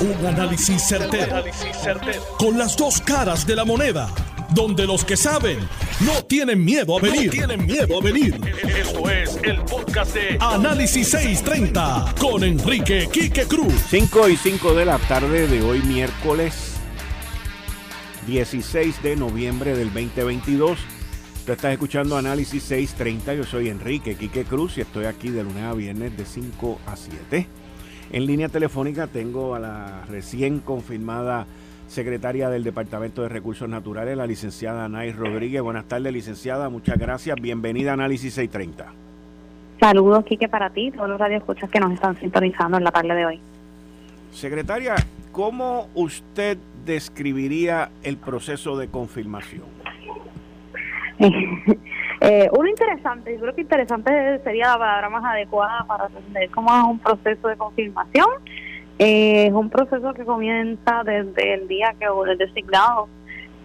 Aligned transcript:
Un 0.00 0.26
análisis 0.26 0.82
certero, 0.82 1.44
Con 2.38 2.56
las 2.56 2.74
dos 2.74 3.02
caras 3.02 3.46
de 3.46 3.54
la 3.54 3.66
moneda. 3.66 4.08
Donde 4.54 4.86
los 4.86 5.04
que 5.04 5.14
saben 5.14 5.58
no 6.00 6.24
tienen 6.24 6.64
miedo 6.64 6.96
a 6.96 7.02
venir. 7.02 7.30
tienen 7.30 7.66
miedo 7.66 7.98
a 7.98 8.02
venir. 8.02 8.40
Esto 8.78 9.10
es 9.10 9.38
el 9.42 9.60
podcast 9.60 10.14
de 10.14 10.38
Análisis 10.40 11.06
630 11.10 12.14
con 12.18 12.42
Enrique 12.44 13.10
Quique 13.12 13.44
Cruz. 13.44 13.74
5 13.90 14.30
y 14.30 14.36
5 14.38 14.72
de 14.72 14.86
la 14.86 14.96
tarde 15.00 15.46
de 15.46 15.60
hoy 15.60 15.82
miércoles 15.82 16.76
16 18.26 19.02
de 19.02 19.16
noviembre 19.16 19.76
del 19.76 19.92
2022. 19.92 20.78
Tú 21.44 21.52
estás 21.52 21.72
escuchando 21.72 22.16
Análisis 22.16 22.62
630. 22.62 23.34
Yo 23.34 23.44
soy 23.44 23.68
Enrique 23.68 24.14
Quique 24.14 24.44
Cruz 24.44 24.78
y 24.78 24.80
estoy 24.80 25.04
aquí 25.04 25.28
de 25.28 25.44
lunes 25.44 25.64
a 25.64 25.74
viernes 25.74 26.16
de 26.16 26.24
5 26.24 26.80
a 26.86 26.96
7. 26.96 27.59
En 28.12 28.26
línea 28.26 28.48
telefónica 28.48 29.06
tengo 29.06 29.54
a 29.54 29.60
la 29.60 30.04
recién 30.08 30.58
confirmada 30.58 31.46
secretaria 31.86 32.50
del 32.50 32.64
Departamento 32.64 33.22
de 33.22 33.28
Recursos 33.28 33.68
Naturales, 33.68 34.16
la 34.16 34.26
licenciada 34.26 34.84
Anay 34.84 35.12
Rodríguez. 35.12 35.62
Buenas 35.62 35.86
tardes, 35.86 36.12
licenciada. 36.12 36.68
Muchas 36.68 36.98
gracias. 36.98 37.36
Bienvenida 37.40 37.92
a 37.92 37.94
Análisis 37.94 38.34
630. 38.34 38.92
Saludos, 39.78 40.24
Quique, 40.24 40.48
para 40.48 40.70
ti, 40.70 40.90
todos 40.90 41.08
los 41.08 41.20
radioescuchas 41.20 41.70
que 41.70 41.78
nos 41.78 41.92
están 41.92 42.16
sintonizando 42.18 42.78
en 42.78 42.84
la 42.84 42.90
tarde 42.90 43.14
de 43.14 43.26
hoy. 43.26 43.40
Secretaria, 44.32 44.96
¿cómo 45.30 45.88
usted 45.94 46.58
describiría 46.84 47.90
el 48.02 48.16
proceso 48.16 48.76
de 48.76 48.88
confirmación? 48.88 49.64
Eh, 52.20 52.50
uno 52.52 52.68
interesante, 52.68 53.32
yo 53.32 53.40
creo 53.40 53.54
que 53.54 53.62
interesante 53.62 54.40
sería 54.44 54.68
la 54.72 54.78
palabra 54.78 55.08
más 55.08 55.24
adecuada 55.24 55.84
para 55.86 56.06
entender 56.06 56.50
cómo 56.50 56.68
es 56.76 56.84
un 56.84 56.98
proceso 56.98 57.48
de 57.48 57.56
confirmación. 57.56 58.28
Eh, 58.98 59.46
es 59.46 59.52
un 59.54 59.70
proceso 59.70 60.12
que 60.12 60.26
comienza 60.26 61.02
desde 61.04 61.54
el 61.54 61.68
día 61.68 61.94
que 61.98 62.04
es 62.04 62.38
designado 62.38 63.08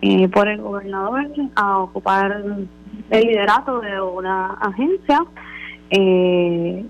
eh, 0.02 0.30
por 0.30 0.48
el 0.48 0.62
gobernador 0.62 1.28
a 1.56 1.80
ocupar 1.80 2.42
el 3.10 3.28
liderato 3.28 3.82
de 3.82 4.00
una 4.00 4.54
agencia. 4.54 5.26
Eh, 5.90 6.86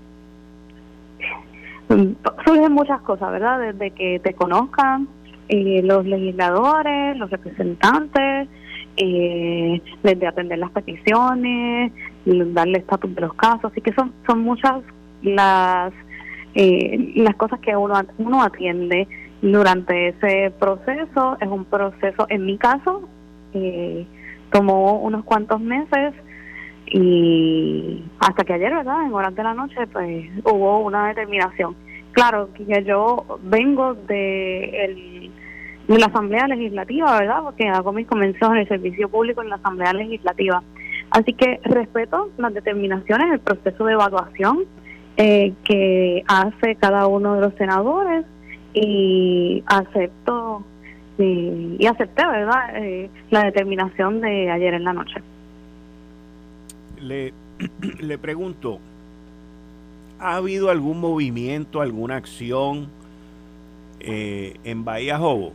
surgen 1.88 2.72
muchas 2.72 3.00
cosas, 3.00 3.32
¿verdad? 3.32 3.72
Desde 3.72 3.90
que 3.90 4.20
te 4.20 4.34
conozcan 4.34 5.08
los 5.48 6.06
legisladores, 6.06 7.16
los 7.16 7.30
representantes, 7.30 8.48
eh, 8.96 9.82
desde 10.02 10.26
atender 10.26 10.58
las 10.58 10.70
peticiones, 10.70 11.92
darle 12.24 12.78
estatus 12.78 13.14
de 13.14 13.20
los 13.20 13.34
casos, 13.34 13.70
así 13.70 13.80
que 13.80 13.92
son 13.92 14.12
son 14.26 14.40
muchas 14.40 14.82
las 15.22 15.92
eh, 16.54 17.12
las 17.16 17.36
cosas 17.36 17.60
que 17.60 17.76
uno 17.76 17.94
uno 18.18 18.42
atiende 18.42 19.06
durante 19.42 20.08
ese 20.08 20.50
proceso. 20.58 21.36
Es 21.40 21.48
un 21.48 21.64
proceso, 21.66 22.26
en 22.28 22.46
mi 22.46 22.56
caso, 22.58 23.08
eh, 23.52 24.06
tomó 24.50 24.98
unos 25.00 25.24
cuantos 25.24 25.60
meses 25.60 26.14
y 26.86 28.02
hasta 28.20 28.44
que 28.44 28.54
ayer, 28.54 28.72
¿verdad? 28.72 29.06
En 29.06 29.12
horas 29.12 29.34
de 29.34 29.42
la 29.42 29.54
noche, 29.54 29.86
pues 29.92 30.30
hubo 30.44 30.80
una 30.80 31.08
determinación. 31.08 31.74
Claro 32.12 32.48
que 32.54 32.82
yo 32.84 33.38
vengo 33.42 33.94
de 33.94 34.84
el 34.84 35.30
en 35.88 36.00
la 36.00 36.06
Asamblea 36.06 36.48
Legislativa, 36.48 37.18
¿verdad? 37.18 37.42
Porque 37.42 37.68
hago 37.68 37.92
mis 37.92 38.06
convenciones 38.06 38.56
en 38.56 38.62
el 38.62 38.68
servicio 38.68 39.08
público 39.08 39.42
en 39.42 39.50
la 39.50 39.56
Asamblea 39.56 39.92
Legislativa. 39.92 40.62
Así 41.10 41.32
que 41.32 41.60
respeto 41.64 42.30
las 42.36 42.52
determinaciones, 42.52 43.32
el 43.32 43.40
proceso 43.40 43.84
de 43.84 43.92
evaluación 43.92 44.64
eh, 45.16 45.54
que 45.64 46.24
hace 46.26 46.74
cada 46.76 47.06
uno 47.06 47.34
de 47.34 47.40
los 47.40 47.54
senadores 47.54 48.26
y 48.74 49.62
acepto 49.66 50.64
y, 51.18 51.86
acepté, 51.86 52.26
¿verdad? 52.26 52.76
Eh, 52.76 53.08
la 53.30 53.44
determinación 53.44 54.20
de 54.20 54.50
ayer 54.50 54.74
en 54.74 54.84
la 54.84 54.92
noche. 54.92 55.22
Le, 57.00 57.32
le 58.00 58.18
pregunto, 58.18 58.80
¿ha 60.18 60.36
habido 60.36 60.68
algún 60.68 61.00
movimiento, 61.00 61.80
alguna 61.80 62.16
acción 62.16 62.88
eh, 64.00 64.56
en 64.64 64.84
Bahía 64.84 65.18
Jobo? 65.18 65.52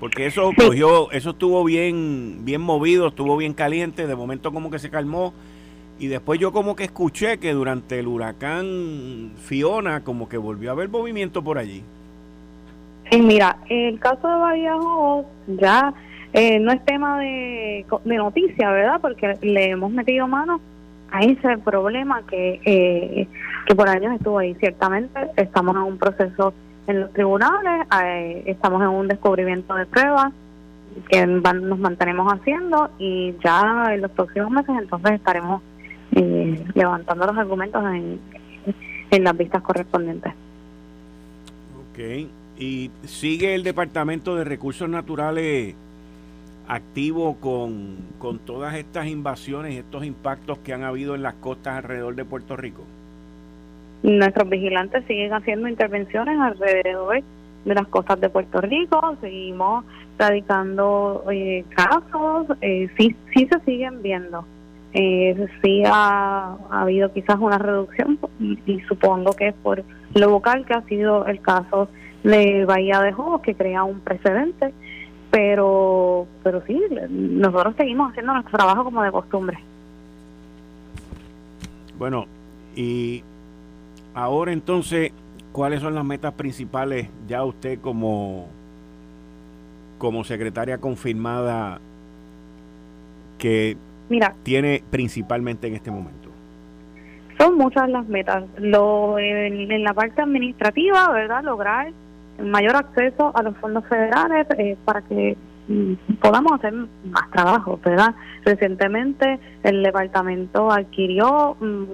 Porque 0.00 0.26
eso 0.26 0.52
cogió, 0.56 1.10
eso 1.10 1.30
estuvo 1.30 1.64
bien, 1.64 2.44
bien 2.44 2.60
movido, 2.60 3.08
estuvo 3.08 3.36
bien 3.36 3.52
caliente, 3.52 4.06
de 4.06 4.14
momento 4.14 4.52
como 4.52 4.70
que 4.70 4.78
se 4.78 4.90
calmó. 4.90 5.34
Y 5.98 6.06
después 6.06 6.38
yo 6.38 6.52
como 6.52 6.76
que 6.76 6.84
escuché 6.84 7.38
que 7.38 7.52
durante 7.52 7.98
el 7.98 8.06
huracán 8.06 9.32
Fiona 9.36 10.04
como 10.04 10.28
que 10.28 10.36
volvió 10.36 10.70
a 10.70 10.72
haber 10.74 10.88
movimiento 10.88 11.42
por 11.42 11.58
allí. 11.58 11.82
Sí, 13.10 13.20
mira, 13.20 13.56
el 13.68 13.98
caso 13.98 14.28
de 14.28 14.34
Bahía 14.34 14.76
ya 15.48 15.92
eh, 16.32 16.60
no 16.60 16.72
es 16.72 16.84
tema 16.84 17.18
de, 17.18 17.84
de 18.04 18.16
noticia, 18.16 18.70
¿verdad? 18.70 19.00
Porque 19.00 19.36
le 19.42 19.70
hemos 19.70 19.90
metido 19.90 20.28
mano 20.28 20.60
a 21.10 21.22
ese 21.22 21.56
problema 21.58 22.22
que, 22.26 22.60
eh, 22.64 23.26
que 23.66 23.74
por 23.74 23.88
años 23.88 24.14
estuvo 24.14 24.38
ahí. 24.38 24.54
Ciertamente 24.60 25.18
estamos 25.36 25.74
en 25.74 25.82
un 25.82 25.98
proceso 25.98 26.52
en 26.88 27.00
los 27.00 27.12
tribunales, 27.12 27.86
estamos 28.46 28.80
en 28.82 28.88
un 28.88 29.08
descubrimiento 29.08 29.74
de 29.74 29.86
pruebas 29.86 30.32
que 31.10 31.26
nos 31.26 31.78
mantenemos 31.78 32.32
haciendo 32.32 32.90
y 32.98 33.34
ya 33.44 33.90
en 33.92 34.00
los 34.00 34.10
próximos 34.10 34.50
meses 34.50 34.74
entonces 34.80 35.12
estaremos 35.12 35.62
eh, 36.12 36.64
levantando 36.74 37.26
los 37.26 37.36
argumentos 37.36 37.84
en, 37.84 38.18
en 39.10 39.24
las 39.24 39.36
vistas 39.36 39.62
correspondientes. 39.62 40.32
Ok, 41.92 42.28
y 42.58 42.90
sigue 43.04 43.54
el 43.54 43.64
Departamento 43.64 44.34
de 44.34 44.44
Recursos 44.44 44.88
Naturales 44.88 45.74
activo 46.68 47.36
con, 47.36 47.96
con 48.18 48.38
todas 48.38 48.74
estas 48.74 49.08
invasiones, 49.08 49.76
estos 49.76 50.04
impactos 50.04 50.58
que 50.58 50.72
han 50.72 50.84
habido 50.84 51.14
en 51.14 51.22
las 51.22 51.34
costas 51.34 51.76
alrededor 51.76 52.14
de 52.14 52.24
Puerto 52.24 52.56
Rico. 52.56 52.84
Nuestros 54.02 54.48
vigilantes 54.48 55.04
siguen 55.06 55.32
haciendo 55.32 55.68
intervenciones 55.68 56.38
alrededor 56.38 57.22
de 57.64 57.74
las 57.74 57.88
costas 57.88 58.20
de 58.20 58.28
Puerto 58.28 58.60
Rico, 58.60 59.16
seguimos 59.20 59.84
radicando 60.18 61.24
eh, 61.30 61.64
casos, 61.70 62.46
eh, 62.60 62.88
sí, 62.96 63.14
sí 63.34 63.48
se 63.50 63.60
siguen 63.60 64.02
viendo. 64.02 64.44
Eh, 64.94 65.46
sí 65.62 65.82
ha, 65.84 66.56
habido 66.70 67.12
quizás 67.12 67.36
una 67.38 67.58
reducción 67.58 68.18
y, 68.40 68.80
supongo 68.88 69.32
que 69.34 69.48
es 69.48 69.54
por 69.54 69.84
lo 70.14 70.30
vocal 70.30 70.64
que 70.64 70.72
ha 70.72 70.82
sido 70.82 71.26
el 71.26 71.40
caso 71.40 71.88
de 72.24 72.64
Bahía 72.64 73.00
de 73.02 73.12
Jobos 73.12 73.42
que 73.42 73.54
crea 73.54 73.84
un 73.84 74.00
precedente, 74.00 74.72
pero 75.30 76.26
pero 76.42 76.62
sí, 76.66 76.80
nosotros 77.10 77.74
seguimos 77.76 78.10
haciendo 78.10 78.32
nuestro 78.32 78.56
trabajo 78.56 78.84
como 78.84 79.02
de 79.02 79.12
costumbre. 79.12 79.58
Bueno, 81.98 82.26
y 82.74 83.22
Ahora 84.18 84.52
entonces, 84.52 85.12
¿cuáles 85.52 85.80
son 85.80 85.94
las 85.94 86.04
metas 86.04 86.34
principales 86.34 87.06
ya 87.28 87.44
usted 87.44 87.78
como, 87.80 88.48
como 89.96 90.24
secretaria 90.24 90.78
confirmada 90.78 91.78
que 93.38 93.76
tiene 94.42 94.82
principalmente 94.90 95.68
en 95.68 95.76
este 95.76 95.92
momento? 95.92 96.30
Son 97.38 97.56
muchas 97.56 97.88
las 97.90 98.08
metas. 98.08 98.42
Lo, 98.58 99.20
en, 99.20 99.84
la 99.84 99.94
parte 99.94 100.20
administrativa, 100.20 101.12
¿verdad? 101.12 101.44
Lograr 101.44 101.92
mayor 102.42 102.74
acceso 102.74 103.30
a 103.36 103.42
los 103.44 103.56
fondos 103.58 103.84
federales 103.86 104.48
eh, 104.58 104.76
para 104.84 105.00
que 105.02 105.36
podamos 106.20 106.52
hacer 106.52 106.72
más 106.72 107.30
trabajo, 107.30 107.78
¿verdad? 107.84 108.14
Recientemente 108.44 109.38
el 109.62 109.82
departamento 109.82 110.70
adquirió 110.70 111.56
mm, 111.60 111.84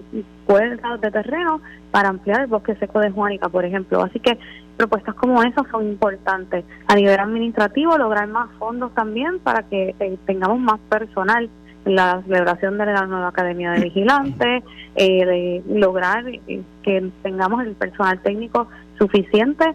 cuerdas 0.46 1.00
de 1.00 1.10
terreno 1.10 1.60
para 1.90 2.08
ampliar 2.08 2.42
el 2.42 2.46
bosque 2.46 2.76
seco 2.76 3.00
de 3.00 3.10
Juanica, 3.10 3.48
por 3.48 3.64
ejemplo. 3.64 4.02
Así 4.02 4.20
que 4.20 4.38
propuestas 4.76 5.14
como 5.14 5.42
esas 5.42 5.66
son 5.70 5.86
importantes. 5.86 6.64
A 6.86 6.94
nivel 6.94 7.18
administrativo, 7.18 7.98
lograr 7.98 8.28
más 8.28 8.48
fondos 8.58 8.94
también 8.94 9.40
para 9.40 9.62
que 9.64 9.94
eh, 9.98 10.18
tengamos 10.26 10.60
más 10.60 10.78
personal 10.88 11.50
la 11.84 12.22
celebración 12.22 12.78
de 12.78 12.86
la 12.86 13.06
nueva 13.06 13.28
Academia 13.28 13.72
de 13.72 13.82
Vigilantes, 13.82 14.62
eh, 14.96 15.26
de 15.26 15.62
lograr 15.68 16.26
eh, 16.28 16.62
que 16.82 17.10
tengamos 17.22 17.62
el 17.62 17.74
personal 17.74 18.20
técnico 18.22 18.68
suficiente 18.98 19.74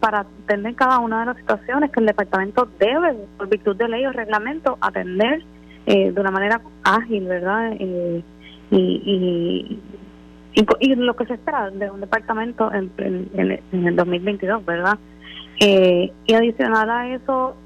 para 0.00 0.20
atender 0.20 0.74
cada 0.74 0.98
una 0.98 1.20
de 1.20 1.26
las 1.26 1.36
situaciones 1.36 1.90
que 1.90 2.00
el 2.00 2.06
departamento 2.06 2.68
debe, 2.78 3.14
por 3.36 3.48
virtud 3.48 3.76
de 3.76 3.88
ley 3.88 4.06
o 4.06 4.12
reglamento, 4.12 4.78
atender 4.80 5.44
de 5.86 6.14
una 6.16 6.32
manera 6.32 6.60
ágil, 6.82 7.26
¿verdad? 7.26 7.72
y, 7.78 8.24
y, 8.70 9.78
y, 10.80 10.94
lo 10.94 11.14
que 11.14 11.26
se 11.26 11.34
espera 11.34 11.70
de 11.70 11.90
un 11.90 12.00
departamento 12.00 12.72
en, 12.72 12.90
en, 12.98 13.86
el 13.86 13.96
2022, 13.96 14.64
¿verdad? 14.64 14.98
Eh, 15.60 16.12
y 16.26 16.34
adicional 16.34 16.90
a 16.90 17.14
eso, 17.14 17.56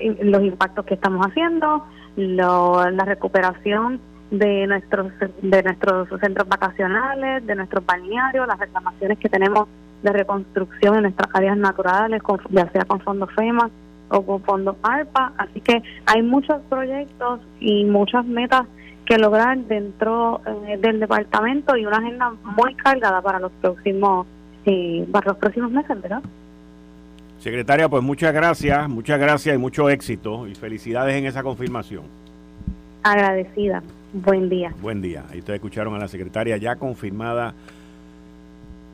los 0.00 0.42
impactos 0.42 0.84
que 0.84 0.94
estamos 0.94 1.24
haciendo, 1.26 1.86
la 2.16 3.04
recuperación 3.04 4.00
de 4.30 4.66
nuestros 4.66 5.12
de 5.42 5.62
nuestros 5.62 6.08
centros 6.20 6.48
vacacionales, 6.48 7.46
de 7.46 7.54
nuestros 7.54 7.84
balnearios, 7.84 8.46
las 8.46 8.58
reclamaciones 8.58 9.18
que 9.18 9.28
tenemos 9.28 9.68
de 10.02 10.12
reconstrucción 10.12 10.96
en 10.96 11.02
nuestras 11.02 11.28
áreas 11.34 11.56
naturales, 11.56 12.22
ya 12.50 12.70
sea 12.70 12.84
con 12.84 13.00
fondos 13.00 13.30
FEMA 13.34 13.70
o 14.08 14.22
con 14.22 14.42
fondos 14.42 14.76
ARPA. 14.82 15.32
Así 15.38 15.60
que 15.60 15.82
hay 16.06 16.22
muchos 16.22 16.60
proyectos 16.68 17.40
y 17.60 17.84
muchas 17.84 18.24
metas 18.24 18.66
que 19.06 19.18
lograr 19.18 19.58
dentro 19.58 20.40
eh, 20.46 20.78
del 20.78 21.00
departamento 21.00 21.76
y 21.76 21.86
una 21.86 21.98
agenda 21.98 22.32
muy 22.56 22.74
cargada 22.74 23.20
para 23.20 23.40
los 23.40 23.52
próximos 23.60 24.26
eh, 24.64 25.06
para 25.10 25.30
los 25.30 25.38
próximos 25.38 25.72
meses, 25.72 26.00
¿verdad? 26.00 26.22
Secretaria, 27.40 27.88
pues 27.88 28.02
muchas 28.04 28.32
gracias, 28.32 28.88
muchas 28.88 29.18
gracias 29.18 29.56
y 29.56 29.58
mucho 29.58 29.90
éxito 29.90 30.46
y 30.46 30.54
felicidades 30.54 31.16
en 31.16 31.26
esa 31.26 31.42
confirmación. 31.42 32.04
Agradecida. 33.02 33.82
Buen 34.12 34.48
día. 34.48 34.72
Buen 34.80 35.02
día. 35.02 35.24
Ahí 35.30 35.40
ustedes 35.40 35.56
escucharon 35.56 35.94
a 35.94 35.98
la 35.98 36.06
secretaria 36.06 36.56
ya 36.58 36.76
confirmada, 36.76 37.54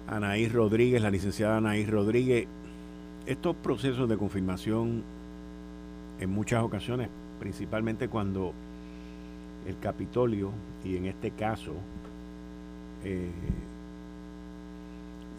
Anaís 0.08 0.52
Rodríguez, 0.52 1.02
la 1.02 1.10
licenciada 1.10 1.58
Anaís 1.58 1.88
Rodríguez. 1.88 2.46
Estos 3.26 3.55
procesos 3.56 4.08
de 4.08 4.16
confirmación 4.16 5.02
en 6.19 6.31
muchas 6.31 6.62
ocasiones, 6.62 7.08
principalmente 7.38 8.08
cuando 8.08 8.52
el 9.66 9.78
Capitolio, 9.78 10.50
y 10.84 10.96
en 10.96 11.06
este 11.06 11.31
caso, 11.32 11.72
eh, 13.05 13.31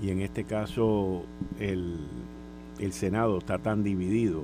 y 0.01 0.11
en 0.11 0.21
este 0.21 0.43
caso 0.43 1.23
el, 1.59 1.97
Senado 2.91 3.39
está 3.39 3.57
tan 3.57 3.83
dividido, 3.83 4.43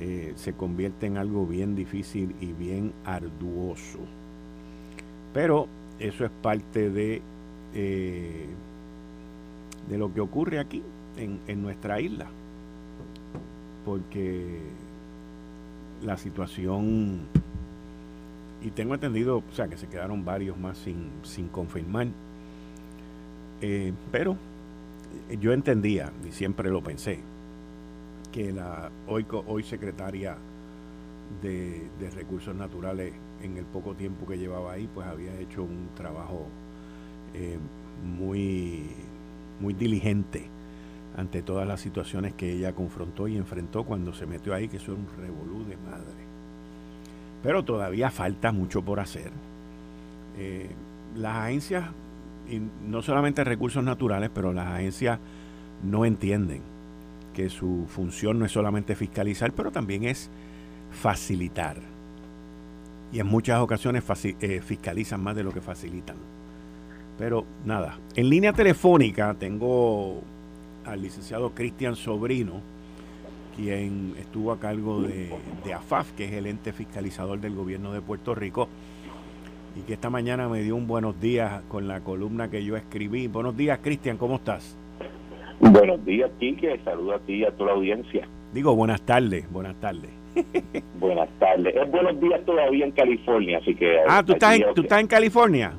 eh, 0.00 0.32
se 0.36 0.54
convierte 0.54 1.06
en 1.06 1.18
algo 1.18 1.46
bien 1.46 1.76
difícil 1.76 2.34
y 2.40 2.52
bien 2.52 2.92
arduoso. 3.04 4.00
Pero 5.34 5.68
eso 5.98 6.24
es 6.24 6.30
parte 6.42 6.90
de, 6.90 7.22
eh, 7.74 8.46
de 9.88 9.98
lo 9.98 10.12
que 10.12 10.20
ocurre 10.20 10.58
aquí, 10.58 10.82
en, 11.16 11.40
en 11.46 11.62
nuestra 11.62 12.00
isla. 12.00 12.26
Porque 13.84 14.60
la 16.02 16.16
situación, 16.16 17.20
y 18.62 18.70
tengo 18.70 18.94
entendido, 18.94 19.38
o 19.38 19.54
sea, 19.54 19.68
que 19.68 19.76
se 19.76 19.86
quedaron 19.86 20.24
varios 20.24 20.56
más 20.58 20.78
sin, 20.78 21.10
sin 21.22 21.48
confirmar, 21.48 22.08
eh, 23.60 23.92
pero 24.10 24.36
yo 25.40 25.52
entendía, 25.52 26.12
y 26.26 26.32
siempre 26.32 26.70
lo 26.70 26.82
pensé, 26.82 27.20
que 28.32 28.52
la 28.52 28.90
hoy, 29.08 29.26
hoy 29.46 29.62
secretaria 29.62 30.36
de, 31.42 31.88
Recursos 32.14 32.54
Naturales, 32.54 33.12
en 33.42 33.56
el 33.56 33.64
poco 33.64 33.94
tiempo 33.94 34.26
que 34.26 34.38
llevaba 34.38 34.72
ahí, 34.72 34.88
pues 34.92 35.06
había 35.06 35.34
hecho 35.38 35.62
un 35.62 35.88
trabajo 35.94 36.46
eh, 37.34 37.58
muy, 38.04 38.88
muy 39.60 39.74
diligente 39.74 40.46
ante 41.16 41.42
todas 41.42 41.66
las 41.66 41.80
situaciones 41.80 42.34
que 42.34 42.52
ella 42.52 42.72
confrontó 42.72 43.28
y 43.28 43.36
enfrentó 43.36 43.84
cuando 43.84 44.12
se 44.12 44.26
metió 44.26 44.54
ahí, 44.54 44.68
que 44.68 44.78
eso 44.78 44.92
era 44.92 45.00
un 45.00 45.08
revolú 45.20 45.64
de 45.64 45.76
madre. 45.76 46.30
Pero 47.42 47.64
todavía 47.64 48.10
falta 48.10 48.52
mucho 48.52 48.82
por 48.82 49.00
hacer. 49.00 49.30
Eh, 50.38 50.70
las 51.16 51.36
agencias 51.36 51.90
y 52.48 52.60
no 52.88 53.02
solamente 53.02 53.44
recursos 53.44 53.82
naturales, 53.82 54.30
pero 54.34 54.52
las 54.52 54.66
agencias 54.68 55.18
no 55.82 56.04
entienden 56.04 56.62
que 57.34 57.48
su 57.48 57.86
función 57.88 58.38
no 58.38 58.44
es 58.44 58.52
solamente 58.52 58.96
fiscalizar, 58.96 59.52
pero 59.52 59.70
también 59.70 60.04
es 60.04 60.30
facilitar. 60.90 61.76
Y 63.12 63.20
en 63.20 63.26
muchas 63.26 63.60
ocasiones 63.60 64.04
eh, 64.40 64.60
fiscalizan 64.64 65.22
más 65.22 65.36
de 65.36 65.44
lo 65.44 65.52
que 65.52 65.60
facilitan. 65.60 66.16
Pero 67.20 67.44
nada, 67.66 67.98
en 68.16 68.30
línea 68.30 68.54
telefónica 68.54 69.36
tengo 69.38 70.22
al 70.86 71.02
licenciado 71.02 71.50
Cristian 71.50 71.94
Sobrino, 71.94 72.62
quien 73.54 74.14
estuvo 74.18 74.52
a 74.52 74.58
cargo 74.58 75.02
de, 75.02 75.28
de 75.62 75.74
AFAF, 75.74 76.12
que 76.12 76.24
es 76.24 76.32
el 76.32 76.46
ente 76.46 76.72
fiscalizador 76.72 77.38
del 77.38 77.54
gobierno 77.54 77.92
de 77.92 78.00
Puerto 78.00 78.34
Rico 78.34 78.68
y 79.76 79.82
que 79.82 79.92
esta 79.92 80.08
mañana 80.08 80.48
me 80.48 80.62
dio 80.62 80.74
un 80.74 80.86
buenos 80.86 81.20
días 81.20 81.62
con 81.68 81.88
la 81.88 82.00
columna 82.00 82.50
que 82.50 82.64
yo 82.64 82.74
escribí. 82.74 83.26
Buenos 83.26 83.54
días, 83.54 83.80
Cristian, 83.82 84.16
¿cómo 84.16 84.36
estás? 84.36 84.78
Buenos 85.60 86.02
días, 86.06 86.30
Quique. 86.40 86.80
Saludo 86.86 87.16
a 87.16 87.18
ti 87.18 87.34
y 87.34 87.44
a 87.44 87.50
toda 87.50 87.72
la 87.72 87.76
audiencia. 87.76 88.26
Digo, 88.54 88.74
buenas 88.74 89.02
tardes, 89.02 89.44
buenas 89.52 89.78
tardes. 89.78 90.10
buenas 90.98 91.28
tardes. 91.38 91.76
Es 91.76 91.90
buenos 91.90 92.18
días 92.18 92.40
todavía 92.46 92.86
en 92.86 92.92
California, 92.92 93.58
así 93.58 93.74
que... 93.74 93.98
Ah, 94.08 94.22
¿tú 94.24 94.32
estás, 94.32 94.58
en, 94.58 94.74
¿tú 94.74 94.80
estás 94.80 95.00
en 95.00 95.06
California? 95.06 95.74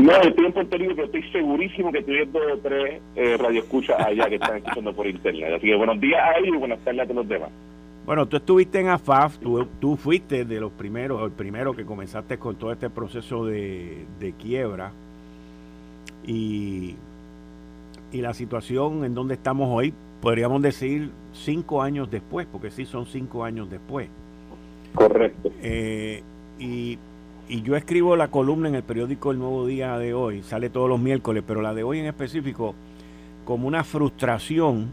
No, 0.00 0.12
en 0.22 0.52
Puerto 0.52 0.78
Rico, 0.78 0.92
pero 0.94 1.06
estoy 1.06 1.22
segurísimo 1.30 1.92
que 1.92 1.98
estoy 1.98 2.24
dos 2.26 2.42
o 2.54 2.58
tres 2.58 3.02
eh, 3.16 3.36
radioescuchas 3.36 4.00
allá 4.00 4.28
que 4.28 4.36
están 4.36 4.56
escuchando 4.56 4.94
por 4.94 5.06
internet. 5.06 5.54
Así 5.56 5.66
que 5.66 5.76
buenos 5.76 6.00
días 6.00 6.20
a 6.22 6.38
ellos 6.38 6.54
y 6.54 6.58
buenas 6.58 6.78
tardes 6.80 7.00
a 7.00 7.04
todos 7.04 7.16
los 7.16 7.28
demás. 7.28 7.50
Bueno, 8.06 8.26
tú 8.26 8.38
estuviste 8.38 8.80
en 8.80 8.88
AFAF, 8.88 9.38
tú, 9.38 9.96
fuiste 9.96 10.44
de 10.44 10.58
los 10.58 10.72
primeros, 10.72 11.22
el 11.22 11.32
primero 11.32 11.74
que 11.74 11.84
comenzaste 11.84 12.38
con 12.38 12.56
todo 12.56 12.72
este 12.72 12.88
proceso 12.88 13.44
de, 13.44 14.06
quiebra 14.40 14.90
y, 16.26 16.96
y, 18.10 18.20
la 18.20 18.32
situación 18.32 19.04
en 19.04 19.14
donde 19.14 19.34
estamos 19.34 19.68
hoy, 19.70 19.92
podríamos 20.22 20.62
decir 20.62 21.10
cinco 21.32 21.82
años 21.82 22.10
después, 22.10 22.46
porque 22.50 22.70
sí 22.70 22.86
son 22.86 23.04
cinco 23.04 23.44
años 23.44 23.70
después. 23.70 24.08
Correcto. 24.94 25.52
Eh, 25.62 26.22
y, 26.58 26.98
y 27.50 27.62
yo 27.62 27.74
escribo 27.74 28.14
la 28.14 28.28
columna 28.28 28.68
en 28.68 28.76
el 28.76 28.84
periódico 28.84 29.32
El 29.32 29.40
Nuevo 29.40 29.66
Día 29.66 29.98
de 29.98 30.14
hoy, 30.14 30.42
sale 30.44 30.70
todos 30.70 30.88
los 30.88 31.00
miércoles, 31.00 31.42
pero 31.44 31.60
la 31.60 31.74
de 31.74 31.82
hoy 31.82 31.98
en 31.98 32.06
específico, 32.06 32.76
como 33.44 33.66
una 33.66 33.82
frustración 33.82 34.86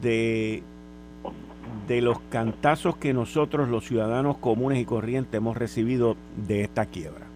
de 0.00 0.62
de 1.86 2.00
los 2.00 2.18
cantazos 2.30 2.96
que 2.96 3.12
nosotros 3.12 3.68
los 3.68 3.84
ciudadanos 3.84 4.38
comunes 4.38 4.80
y 4.80 4.84
corrientes 4.84 5.34
hemos 5.34 5.56
recibido 5.56 6.16
de 6.48 6.62
esta 6.62 6.86
quiebra. 6.86 7.26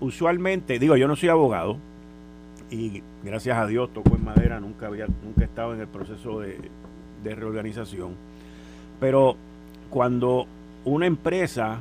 Usualmente, 0.00 0.78
digo, 0.78 0.96
yo 0.96 1.08
no 1.08 1.16
soy 1.16 1.30
abogado 1.30 1.78
y 2.70 3.02
gracias 3.24 3.56
a 3.56 3.66
Dios 3.66 3.90
toco 3.94 4.14
en 4.16 4.24
madera, 4.24 4.60
nunca 4.60 4.88
había 4.88 5.06
nunca 5.06 5.42
he 5.42 5.44
estado 5.44 5.74
en 5.74 5.80
el 5.80 5.86
proceso 5.86 6.40
de, 6.40 6.58
de 7.22 7.34
reorganización, 7.34 8.14
pero 8.98 9.36
cuando 9.88 10.46
una 10.84 11.06
empresa 11.06 11.80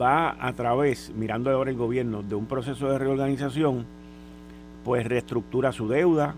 va 0.00 0.36
a 0.38 0.52
través, 0.52 1.12
mirando 1.16 1.50
ahora 1.50 1.70
el 1.70 1.76
gobierno, 1.76 2.22
de 2.22 2.34
un 2.34 2.46
proceso 2.46 2.90
de 2.90 2.98
reorganización, 2.98 3.86
pues 4.84 5.06
reestructura 5.06 5.72
su 5.72 5.88
deuda 5.88 6.34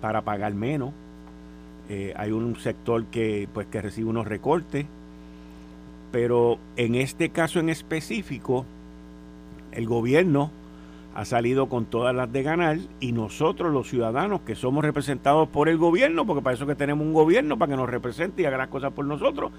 para 0.00 0.22
pagar 0.22 0.54
menos, 0.54 0.92
eh, 1.88 2.12
hay 2.16 2.32
un 2.32 2.56
sector 2.56 3.06
que, 3.06 3.48
pues, 3.52 3.66
que 3.66 3.80
recibe 3.80 4.10
unos 4.10 4.26
recortes, 4.26 4.86
pero 6.12 6.58
en 6.76 6.94
este 6.94 7.30
caso 7.30 7.60
en 7.60 7.68
específico, 7.68 8.66
el 9.72 9.86
gobierno 9.86 10.50
ha 11.14 11.24
salido 11.24 11.68
con 11.68 11.86
todas 11.86 12.14
las 12.14 12.32
de 12.32 12.42
ganar 12.42 12.78
y 13.00 13.12
nosotros 13.12 13.72
los 13.72 13.88
ciudadanos 13.88 14.42
que 14.42 14.54
somos 14.54 14.84
representados 14.84 15.48
por 15.48 15.68
el 15.68 15.78
gobierno, 15.78 16.26
porque 16.26 16.42
para 16.42 16.54
eso 16.54 16.66
que 16.66 16.74
tenemos 16.74 17.04
un 17.04 17.12
gobierno, 17.12 17.58
para 17.58 17.70
que 17.70 17.76
nos 17.76 17.88
represente 17.88 18.42
y 18.42 18.44
haga 18.44 18.58
las 18.58 18.68
cosas 18.68 18.92
por 18.92 19.04
nosotros, 19.04 19.50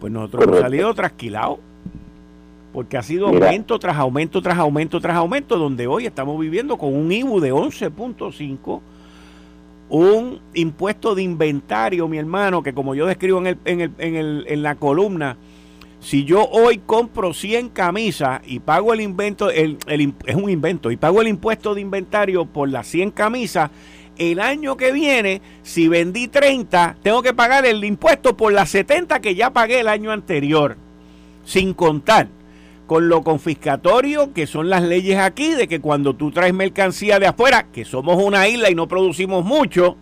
pues 0.00 0.12
nosotros 0.12 0.44
hemos 0.44 0.60
salido 0.60 0.92
trasquilados, 0.94 1.60
porque 2.78 2.96
ha 2.96 3.02
sido 3.02 3.26
aumento 3.26 3.76
tras 3.80 3.96
aumento 3.96 4.40
tras 4.40 4.56
aumento 4.56 5.00
tras 5.00 5.16
aumento, 5.16 5.58
donde 5.58 5.88
hoy 5.88 6.06
estamos 6.06 6.38
viviendo 6.38 6.78
con 6.78 6.94
un 6.94 7.10
IBU 7.10 7.40
de 7.40 7.52
11.5 7.52 8.80
un 9.88 10.38
impuesto 10.54 11.16
de 11.16 11.24
inventario, 11.24 12.06
mi 12.06 12.18
hermano, 12.18 12.62
que 12.62 12.72
como 12.72 12.94
yo 12.94 13.06
describo 13.06 13.40
en, 13.40 13.48
el, 13.48 13.58
en, 13.64 13.80
el, 13.80 13.90
en, 13.98 14.14
el, 14.14 14.44
en 14.46 14.62
la 14.62 14.76
columna, 14.76 15.36
si 15.98 16.24
yo 16.24 16.48
hoy 16.48 16.78
compro 16.78 17.34
100 17.34 17.70
camisas 17.70 18.42
y 18.46 18.60
pago 18.60 18.94
el 18.94 19.00
invento, 19.00 19.50
el, 19.50 19.76
es 20.24 20.36
un 20.36 20.48
invento, 20.48 20.92
y 20.92 20.96
pago 20.96 21.20
el 21.20 21.26
impuesto 21.26 21.74
de 21.74 21.80
inventario 21.80 22.44
por 22.44 22.68
las 22.68 22.86
100 22.86 23.10
camisas, 23.10 23.72
el 24.18 24.38
año 24.38 24.76
que 24.76 24.92
viene, 24.92 25.42
si 25.64 25.88
vendí 25.88 26.28
30, 26.28 26.98
tengo 27.02 27.22
que 27.22 27.34
pagar 27.34 27.66
el 27.66 27.82
impuesto 27.82 28.36
por 28.36 28.52
las 28.52 28.70
70 28.70 29.18
que 29.18 29.34
ya 29.34 29.50
pagué 29.50 29.80
el 29.80 29.88
año 29.88 30.12
anterior, 30.12 30.76
sin 31.44 31.74
contar 31.74 32.37
con 32.88 33.10
lo 33.10 33.22
confiscatorio, 33.22 34.32
que 34.32 34.46
son 34.46 34.70
las 34.70 34.82
leyes 34.82 35.18
aquí, 35.18 35.50
de 35.50 35.68
que 35.68 35.78
cuando 35.78 36.14
tú 36.14 36.30
traes 36.30 36.54
mercancía 36.54 37.20
de 37.20 37.26
afuera, 37.26 37.66
que 37.70 37.84
somos 37.84 38.20
una 38.20 38.48
isla 38.48 38.70
y 38.70 38.74
no 38.74 38.88
producimos 38.88 39.44
mucho, 39.44 39.96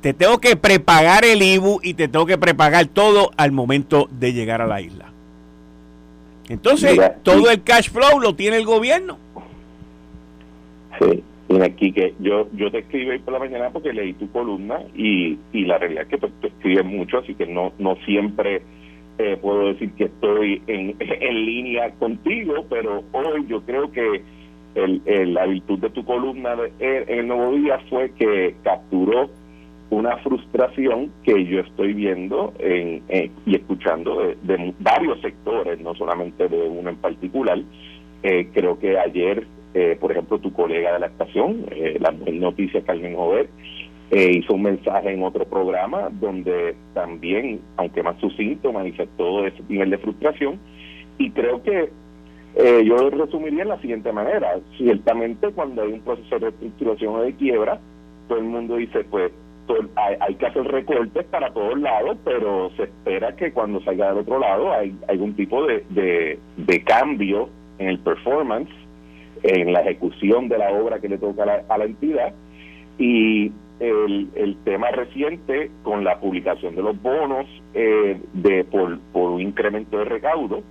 te 0.00 0.12
tengo 0.12 0.38
que 0.38 0.56
prepagar 0.56 1.24
el 1.24 1.40
IBU 1.40 1.78
y 1.80 1.94
te 1.94 2.08
tengo 2.08 2.26
que 2.26 2.38
prepagar 2.38 2.86
todo 2.86 3.30
al 3.36 3.52
momento 3.52 4.08
de 4.10 4.32
llegar 4.32 4.60
a 4.60 4.66
la 4.66 4.80
isla. 4.80 5.12
Entonces, 6.48 6.98
todo 7.22 7.48
el 7.52 7.62
cash 7.62 7.88
flow 7.88 8.18
lo 8.18 8.34
tiene 8.34 8.56
el 8.56 8.66
gobierno. 8.66 9.16
Sí, 10.98 11.22
mira 11.48 11.66
aquí 11.66 11.92
que 11.92 12.14
yo 12.18 12.48
yo 12.52 12.72
te 12.72 12.80
escribí 12.80 13.16
por 13.20 13.32
la 13.32 13.38
mañana 13.38 13.70
porque 13.70 13.92
leí 13.92 14.14
tu 14.14 14.28
columna 14.32 14.80
y, 14.96 15.38
y 15.52 15.66
la 15.66 15.78
realidad 15.78 16.02
es 16.02 16.08
que 16.08 16.18
tú, 16.18 16.28
escribes 16.42 16.84
mucho, 16.84 17.18
así 17.18 17.36
que 17.36 17.46
no 17.46 17.72
no 17.78 17.94
siempre 18.04 18.62
eh, 19.18 19.36
puedo 19.40 19.68
decir 19.68 19.92
que 19.92 20.04
estoy 20.04 20.62
en, 20.66 20.96
en 21.00 21.46
línea 21.46 21.90
contigo, 21.92 22.66
pero 22.68 23.04
hoy 23.12 23.46
yo 23.46 23.62
creo 23.62 23.90
que 23.92 24.22
el, 24.74 25.34
la 25.34 25.46
virtud 25.46 25.78
de 25.80 25.90
tu 25.90 26.04
columna 26.04 26.56
en 26.78 27.18
el 27.18 27.28
Nuevo 27.28 27.52
Día 27.56 27.78
fue 27.90 28.10
que 28.12 28.54
capturó 28.62 29.28
una 29.92 30.16
frustración 30.18 31.12
que 31.22 31.44
yo 31.44 31.60
estoy 31.60 31.92
viendo 31.92 32.54
en, 32.58 33.02
y 33.44 33.54
escuchando 33.54 34.34
de, 34.42 34.74
varios 34.78 35.20
sectores, 35.20 35.78
no 35.80 35.94
solamente 35.94 36.48
de 36.48 36.68
uno 36.68 36.88
en 36.88 36.96
particular. 36.96 37.60
Eh, 38.22 38.48
creo 38.54 38.78
que 38.78 38.98
ayer, 38.98 39.46
eh, 39.74 39.98
por 40.00 40.10
ejemplo, 40.10 40.38
tu 40.38 40.50
colega 40.54 40.94
de 40.94 41.00
la 41.00 41.06
estación, 41.08 41.66
eh, 41.70 41.98
la 42.00 42.10
noticia 42.10 42.82
Carmen 42.82 43.14
Jover, 43.14 43.50
hizo 44.12 44.54
un 44.54 44.62
mensaje 44.62 45.12
en 45.12 45.22
otro 45.22 45.44
programa 45.44 46.08
donde 46.10 46.76
también, 46.94 47.60
aunque 47.76 48.02
más 48.02 48.18
sucinto, 48.20 48.72
manifestó 48.72 49.46
ese 49.46 49.62
nivel 49.68 49.90
de 49.90 49.98
frustración. 49.98 50.58
Y 51.18 51.30
creo 51.30 51.62
que 51.62 51.90
yo 52.84 52.96
lo 52.96 53.10
resumiría 53.10 53.62
en 53.62 53.68
la 53.68 53.80
siguiente 53.80 54.12
manera. 54.12 54.58
Ciertamente, 54.76 55.50
cuando 55.52 55.82
hay 55.82 55.92
un 55.92 56.00
proceso 56.00 56.34
de 56.34 56.50
reestructuración 56.50 57.14
o 57.14 57.22
de 57.22 57.34
quiebra, 57.34 57.80
todo 58.28 58.38
el 58.38 58.44
mundo 58.44 58.76
dice, 58.76 59.04
pues 59.04 59.32
hay, 60.20 60.34
que 60.34 60.46
hacer 60.46 60.64
recortes 60.64 61.24
para 61.26 61.52
todos 61.52 61.78
lados, 61.80 62.18
pero 62.24 62.70
se 62.76 62.84
espera 62.84 63.34
que 63.36 63.52
cuando 63.52 63.80
salga 63.82 64.08
del 64.08 64.18
otro 64.18 64.38
lado 64.38 64.72
hay 64.72 64.94
algún 65.08 65.34
tipo 65.34 65.64
de, 65.66 66.38
de, 66.56 66.84
cambio 66.84 67.48
en 67.78 67.88
el 67.88 67.98
performance, 68.00 68.70
en 69.42 69.72
la 69.72 69.80
ejecución 69.80 70.48
de 70.48 70.58
la 70.58 70.70
obra 70.72 71.00
que 71.00 71.08
le 71.08 71.18
toca 71.18 71.62
a 71.68 71.78
la, 71.78 71.84
entidad. 71.84 72.32
Y 72.98 73.52
el, 73.80 74.28
el, 74.34 74.56
tema 74.64 74.90
reciente 74.90 75.70
con 75.82 76.04
la 76.04 76.18
publicación 76.20 76.74
de 76.76 76.82
los 76.82 77.00
bonos 77.00 77.46
eh, 77.74 78.20
de 78.32 78.64
por, 78.64 78.98
un 79.12 79.40
incremento 79.40 79.98
de 79.98 80.04
recaudo 80.04 80.62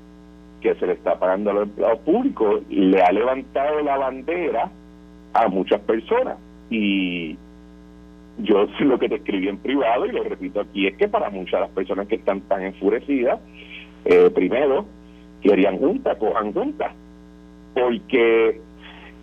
que 0.62 0.76
se 0.76 0.88
le 0.88 0.94
está 0.94 1.20
pagando 1.20 1.50
a 1.50 1.54
los 1.54 1.64
empleados 1.64 2.00
públicos 2.00 2.62
le 2.70 3.02
ha 3.02 3.12
levantado 3.12 3.82
la 3.82 3.98
bandera 3.98 4.72
a 5.34 5.48
muchas 5.48 5.82
personas. 5.82 6.38
Y 6.70 7.36
yo 8.40 8.68
lo 8.80 9.00
que 9.00 9.10
te 9.10 9.16
escribí 9.16 9.48
en 9.48 9.58
privado 9.58 10.06
y 10.06 10.12
lo 10.12 10.24
repito 10.24 10.62
aquí 10.62 10.88
es 10.88 10.96
que 10.96 11.08
para 11.08 11.30
muchas 11.30 11.54
de 11.54 11.60
las 11.62 11.70
personas 11.72 12.08
que 12.08 12.16
están 12.16 12.42
tan 12.42 12.64
enfurecidas, 12.64 13.40
eh, 14.06 14.30
primero, 14.34 14.86
querían 15.42 15.78
juntas, 15.78 16.18
cojan 16.18 16.54
juntas, 16.54 16.94
porque 17.74 18.62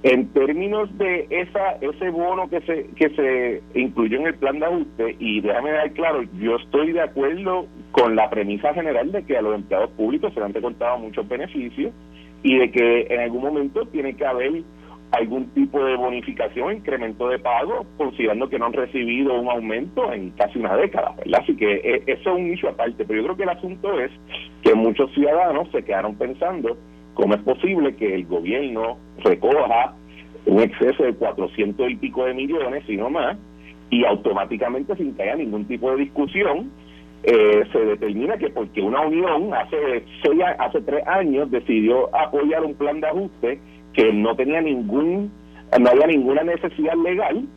en 0.03 0.29
términos 0.29 0.97
de 0.97 1.27
esa 1.31 1.73
ese 1.81 2.11
bono 2.11 2.49
que 2.49 2.61
se 2.61 2.87
que 2.95 3.11
se 3.11 3.63
incluyó 3.79 4.21
en 4.21 4.29
el 4.29 4.35
plan 4.35 4.59
de 4.61 4.67
ajuste 4.67 5.17
y 5.19 5.41
déjame 5.41 5.73
dar 5.73 5.93
claro 5.93 6.23
yo 6.39 6.57
estoy 6.57 6.93
de 6.93 7.01
acuerdo 7.01 7.67
con 7.91 8.15
la 8.15 8.31
premisa 8.31 8.73
general 8.75 9.11
de 9.11 9.25
que 9.25 9.37
a 9.37 9.43
los 9.43 9.57
empleados 9.57 9.91
públicos 9.91 10.33
se 10.33 10.41
le 10.41 10.47
han 10.47 10.55
recortado 10.55 10.99
muchos 10.99 11.29
beneficios 11.29 11.93
y 12.45 12.59
de 12.59 12.71
que 12.71 13.07
en 13.11 13.21
algún 13.21 13.43
momento 13.43 13.87
tiene 13.87 14.15
que 14.15 14.25
haber 14.25 14.63
algún 15.11 15.49
tipo 15.51 15.83
de 15.83 15.97
bonificación, 15.97 16.77
incremento 16.77 17.29
de 17.29 17.39
pago, 17.39 17.87
considerando 17.97 18.49
que 18.49 18.59
no 18.59 18.67
han 18.67 18.75
recibido 18.75 19.41
un 19.41 19.49
aumento 19.49 20.13
en 20.13 20.31
casi 20.31 20.59
una 20.59 20.77
década, 20.77 21.15
¿verdad? 21.17 21.41
Así 21.43 21.57
que 21.57 21.77
eh, 21.77 22.03
eso 22.07 22.31
es 22.31 22.37
un 22.37 22.51
nicho 22.51 22.69
aparte, 22.69 23.05
pero 23.07 23.21
yo 23.21 23.25
creo 23.25 23.37
que 23.37 23.43
el 23.45 23.49
asunto 23.49 23.99
es 23.99 24.11
que 24.63 24.75
muchos 24.75 25.11
ciudadanos 25.15 25.69
se 25.73 25.83
quedaron 25.83 26.15
pensando 26.17 26.77
cómo 27.19 27.35
es 27.35 27.43
posible 27.43 27.97
que 27.97 28.15
el 28.15 28.27
gobierno 28.27 28.97
recoja 29.25 29.93
un 30.47 30.63
exceso 30.63 31.03
de 31.03 31.15
400 31.15 31.91
y 31.91 31.97
pico 31.97 32.25
de 32.25 32.33
millones, 32.33 32.85
si 32.87 32.97
no 32.97 33.11
más, 33.11 33.37
y 33.91 34.05
automáticamente 34.05 34.95
sin 34.95 35.15
que 35.15 35.25
haya 35.25 35.35
ningún 35.35 35.65
tipo 35.65 35.91
de 35.91 36.05
discusión, 36.05 36.71
eh, 37.25 37.65
se 37.73 37.79
determina 37.81 38.39
que 38.39 38.51
porque 38.51 38.81
una 38.81 39.01
unión 39.01 39.53
hace 39.53 40.05
seis, 40.23 40.41
hace 40.61 40.81
tres 40.83 41.05
años 41.09 41.51
decidió 41.51 42.15
apoyar 42.15 42.65
un 42.65 42.75
plan 42.75 43.01
de 43.01 43.09
ajuste 43.09 43.59
que 43.95 44.13
no 44.13 44.37
tenía 44.37 44.61
ningún, 44.61 45.33
no 45.77 45.91
había 45.91 46.07
ninguna 46.07 46.45
necesidad 46.45 46.95
legal, 47.03 47.49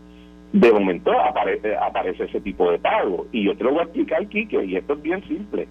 de 0.53 0.72
momento 0.74 1.12
aparece, 1.12 1.75
aparece 1.75 2.24
ese 2.24 2.41
tipo 2.41 2.72
de 2.72 2.80
pago. 2.80 3.27
Y 3.32 3.46
yo 3.46 3.56
te 3.56 3.63
lo 3.63 3.74
voy 3.74 3.82
a 3.82 3.84
explicar, 3.84 4.25
Quique, 4.27 4.65
y 4.65 4.75
esto 4.75 4.94
es 4.94 5.01
bien 5.03 5.24
simple. 5.27 5.68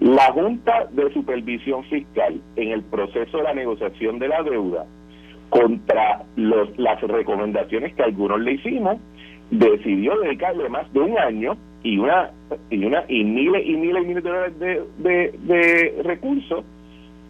La 0.00 0.32
Junta 0.32 0.88
de 0.92 1.12
Supervisión 1.12 1.84
Fiscal, 1.84 2.40
en 2.56 2.70
el 2.70 2.82
proceso 2.82 3.38
de 3.38 3.44
la 3.44 3.54
negociación 3.54 4.18
de 4.18 4.28
la 4.28 4.42
deuda, 4.42 4.86
contra 5.48 6.22
los, 6.36 6.76
las 6.78 7.00
recomendaciones 7.00 7.94
que 7.94 8.02
algunos 8.02 8.40
le 8.40 8.52
hicimos, 8.52 8.98
decidió 9.50 10.18
dedicarle 10.20 10.68
más 10.68 10.92
de 10.92 11.00
un 11.00 11.18
año 11.18 11.56
y 11.82 11.98
una 11.98 12.30
y 12.68 12.84
una 12.84 13.04
y 13.08 13.22
miles 13.22 13.62
y 13.64 13.76
miles 13.76 14.02
y 14.02 14.06
miles 14.06 14.24
de 14.24 14.30
dólares 14.30 14.58
de, 14.58 15.34
de 15.38 16.02
recursos 16.02 16.64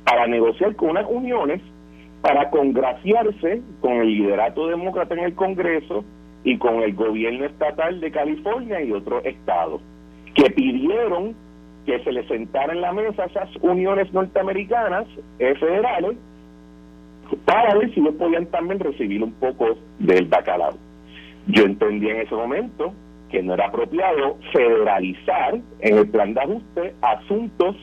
para 0.04 0.26
negociar 0.26 0.74
con 0.76 0.90
unas 0.90 1.06
uniones 1.08 1.60
para 2.22 2.50
congraciarse 2.50 3.62
con 3.80 3.92
el 3.92 4.08
liderato 4.08 4.66
demócrata 4.66 5.14
en 5.14 5.20
el 5.20 5.34
Congreso 5.34 6.04
y 6.42 6.58
con 6.58 6.82
el 6.82 6.94
gobierno 6.94 7.44
estatal 7.44 8.00
de 8.00 8.10
California 8.10 8.80
y 8.80 8.92
otros 8.92 9.24
estados, 9.24 9.80
que 10.34 10.50
pidieron 10.50 11.34
que 11.86 12.02
se 12.02 12.12
le 12.12 12.26
sentara 12.26 12.72
en 12.72 12.80
la 12.80 12.92
mesa 12.92 13.24
esas 13.24 13.48
uniones 13.62 14.12
norteamericanas 14.12 15.06
eh, 15.38 15.54
federales 15.54 16.16
para 17.44 17.74
ver 17.76 17.92
si 17.94 18.00
ellos 18.00 18.14
podían 18.14 18.46
también 18.46 18.80
recibir 18.80 19.22
un 19.22 19.32
poco 19.32 19.78
del 19.98 20.26
bacalao. 20.26 20.76
Yo 21.46 21.64
entendí 21.64 22.08
en 22.08 22.20
ese 22.20 22.34
momento 22.34 22.92
que 23.30 23.42
no 23.42 23.54
era 23.54 23.66
apropiado 23.66 24.36
federalizar 24.52 25.58
en 25.80 25.98
el 25.98 26.08
plan 26.08 26.34
de 26.34 26.40
ajuste 26.40 26.94
asuntos 27.00 27.76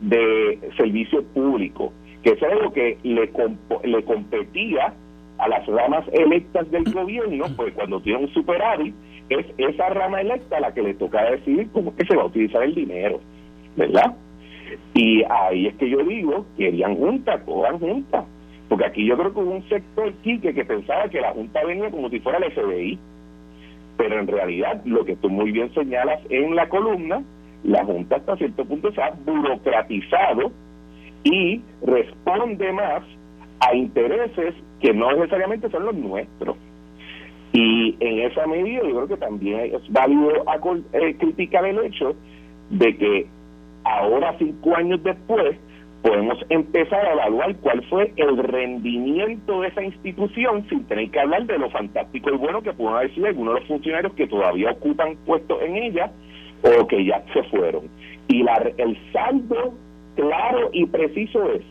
de 0.00 0.58
servicio 0.76 1.22
público 1.22 1.92
que 2.24 2.30
es 2.30 2.42
algo 2.42 2.72
que 2.72 2.98
le, 3.02 3.30
le 3.84 4.04
competía 4.04 4.94
a 5.38 5.48
las 5.48 5.66
ramas 5.66 6.06
electas 6.12 6.70
del 6.70 6.84
gobierno, 6.90 7.44
pues 7.54 7.74
cuando 7.74 8.00
tiene 8.00 8.20
un 8.20 8.32
superávit, 8.32 8.94
es 9.28 9.46
esa 9.58 9.90
rama 9.90 10.22
electa 10.22 10.58
la 10.58 10.72
que 10.72 10.82
le 10.82 10.94
toca 10.94 11.30
decidir 11.30 11.68
cómo 11.72 11.90
es 11.90 11.96
que 11.96 12.06
se 12.06 12.16
va 12.16 12.22
a 12.22 12.26
utilizar 12.26 12.62
el 12.62 12.74
dinero, 12.74 13.20
¿verdad? 13.76 14.14
Y 14.94 15.22
ahí 15.24 15.66
es 15.66 15.74
que 15.76 15.90
yo 15.90 15.98
digo, 16.04 16.46
querían 16.56 16.96
juntas, 16.96 17.40
cojan 17.44 17.78
juntas, 17.78 18.24
porque 18.68 18.86
aquí 18.86 19.06
yo 19.06 19.16
creo 19.16 19.32
que 19.32 19.40
hubo 19.40 19.50
un 19.52 19.68
sector 19.68 20.08
aquí 20.08 20.38
que, 20.38 20.54
que 20.54 20.64
pensaba 20.64 21.08
que 21.08 21.20
la 21.20 21.32
Junta 21.32 21.64
venía 21.64 21.90
como 21.90 22.08
si 22.10 22.20
fuera 22.20 22.38
el 22.38 22.52
FBI, 22.52 22.98
pero 23.96 24.18
en 24.18 24.26
realidad 24.26 24.82
lo 24.84 25.04
que 25.04 25.16
tú 25.16 25.28
muy 25.28 25.52
bien 25.52 25.72
señalas 25.74 26.20
en 26.28 26.54
la 26.54 26.68
columna, 26.68 27.22
la 27.62 27.84
Junta 27.84 28.16
hasta 28.16 28.36
cierto 28.36 28.64
punto 28.64 28.92
se 28.92 29.02
ha 29.02 29.10
burocratizado 29.24 30.52
y 31.24 31.60
responde 31.82 32.72
más 32.72 33.02
a 33.60 33.74
intereses 33.74 34.54
que 34.80 34.92
no 34.92 35.12
necesariamente 35.12 35.70
son 35.70 35.86
los 35.86 35.94
nuestros. 35.94 36.56
Y 37.52 37.96
en 38.00 38.30
esa 38.30 38.46
medida 38.46 38.82
yo 38.82 38.94
creo 38.94 39.08
que 39.08 39.16
también 39.16 39.74
es 39.74 39.92
válido 39.92 40.44
eh, 40.92 41.16
criticar 41.18 41.64
el 41.64 41.78
hecho 41.84 42.14
de 42.70 42.96
que 42.96 43.26
ahora, 43.84 44.34
cinco 44.38 44.76
años 44.76 45.02
después, 45.02 45.56
podemos 46.02 46.38
empezar 46.50 47.06
a 47.06 47.14
evaluar 47.14 47.56
cuál 47.56 47.82
fue 47.84 48.12
el 48.16 48.36
rendimiento 48.36 49.62
de 49.62 49.68
esa 49.68 49.82
institución 49.82 50.66
sin 50.68 50.84
tener 50.84 51.10
que 51.10 51.20
hablar 51.20 51.46
de 51.46 51.58
lo 51.58 51.70
fantástico 51.70 52.30
y 52.30 52.36
bueno 52.36 52.60
que 52.60 52.74
pueden 52.74 52.96
haber 52.96 53.14
sido 53.14 53.26
algunos 53.26 53.54
de 53.54 53.60
los 53.60 53.68
funcionarios 53.68 54.12
que 54.12 54.26
todavía 54.26 54.72
ocupan 54.72 55.16
puestos 55.24 55.62
en 55.62 55.76
ella 55.76 56.10
o 56.62 56.86
que 56.86 57.06
ya 57.06 57.24
se 57.32 57.42
fueron. 57.44 57.88
Y 58.28 58.42
la, 58.42 58.70
el 58.76 58.98
saldo 59.12 59.72
claro 60.14 60.68
y 60.72 60.84
preciso 60.86 61.50
es 61.52 61.62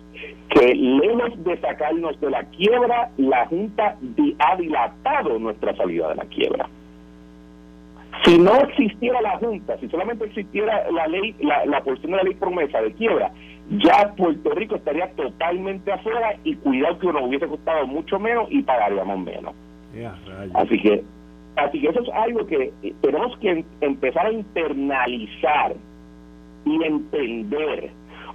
que 0.49 0.73
lejos 0.75 1.43
de 1.43 1.57
sacarnos 1.57 2.19
de 2.19 2.31
la 2.31 2.43
quiebra, 2.45 3.11
la 3.17 3.45
Junta 3.47 3.97
ha 4.39 4.55
dilatado 4.55 5.39
nuestra 5.39 5.75
salida 5.75 6.09
de 6.09 6.15
la 6.15 6.25
quiebra. 6.25 6.69
Si 8.23 8.37
no 8.37 8.53
existiera 8.61 9.21
la 9.21 9.37
Junta, 9.37 9.77
si 9.79 9.89
solamente 9.89 10.25
existiera 10.25 10.89
la 10.91 11.07
ley, 11.07 11.35
la, 11.41 11.65
la 11.65 11.83
porción 11.83 12.11
de 12.11 12.17
la 12.17 12.23
ley 12.23 12.35
promesa 12.35 12.81
de 12.81 12.93
quiebra, 12.93 13.31
ya 13.69 14.13
Puerto 14.15 14.51
Rico 14.51 14.75
estaría 14.75 15.11
totalmente 15.11 15.91
afuera 15.91 16.35
y 16.43 16.55
cuidado 16.55 16.99
que 16.99 17.07
nos 17.07 17.23
hubiese 17.23 17.47
costado 17.47 17.85
mucho 17.87 18.19
menos 18.19 18.47
y 18.49 18.61
pagaríamos 18.61 19.19
menos. 19.19 19.53
así 20.53 20.81
que 20.81 21.03
así 21.55 21.81
que 21.81 21.87
eso 21.87 22.01
es 22.01 22.09
algo 22.13 22.45
que 22.47 22.73
tenemos 23.01 23.37
que 23.37 23.63
empezar 23.81 24.25
a 24.25 24.31
internalizar 24.31 25.75
y 26.65 26.83
entender 26.83 27.91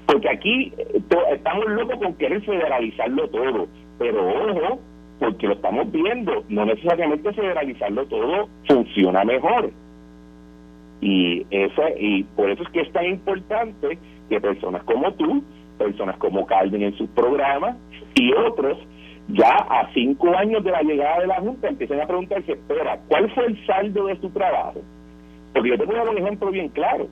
porque 0.09 0.31
aquí 0.31 0.73
eh, 0.79 1.03
estamos 1.33 1.67
locos 1.67 1.99
con 1.99 2.15
querer 2.15 2.41
federalizarlo 2.43 3.29
todo, 3.29 3.69
pero 3.99 4.27
ojo, 4.27 4.81
porque 5.19 5.47
lo 5.47 5.55
estamos 5.55 5.91
viendo, 5.91 6.45
no 6.49 6.65
necesariamente 6.65 7.33
federalizarlo 7.33 8.07
todo 8.07 8.49
funciona 8.67 9.25
mejor. 9.25 9.71
Y, 11.01 11.47
ese, 11.51 11.95
y 11.99 12.25
por 12.25 12.51
eso 12.51 12.63
es 12.63 12.69
que 12.71 12.81
es 12.81 12.93
tan 12.93 13.07
importante 13.07 13.99
que 14.29 14.41
personas 14.41 14.83
como 14.85 15.13
tú, 15.15 15.43
personas 15.79 16.17
como 16.19 16.47
Calvin 16.47 16.83
en 16.83 16.97
sus 16.97 17.09
programas 17.11 17.77
y 18.15 18.33
otros, 18.33 18.79
ya 19.29 19.51
a 19.51 19.91
cinco 19.93 20.35
años 20.37 20.65
de 20.65 20.71
la 20.71 20.83
llegada 20.83 21.21
de 21.21 21.27
la 21.27 21.41
Junta 21.41 21.69
empiecen 21.69 22.01
a 22.01 22.07
preguntarse, 22.07 22.53
espera, 22.53 22.99
¿cuál 23.09 23.31
fue 23.35 23.47
el 23.47 23.67
saldo 23.67 24.07
de 24.07 24.17
su 24.21 24.31
trabajo? 24.31 24.81
Porque 25.53 25.71
yo 25.71 25.79
te 25.79 25.85
voy 25.85 25.97
a 25.97 25.99
dar 25.99 26.09
un 26.09 26.19
ejemplo 26.19 26.51
bien 26.51 26.69
claro. 26.69 27.09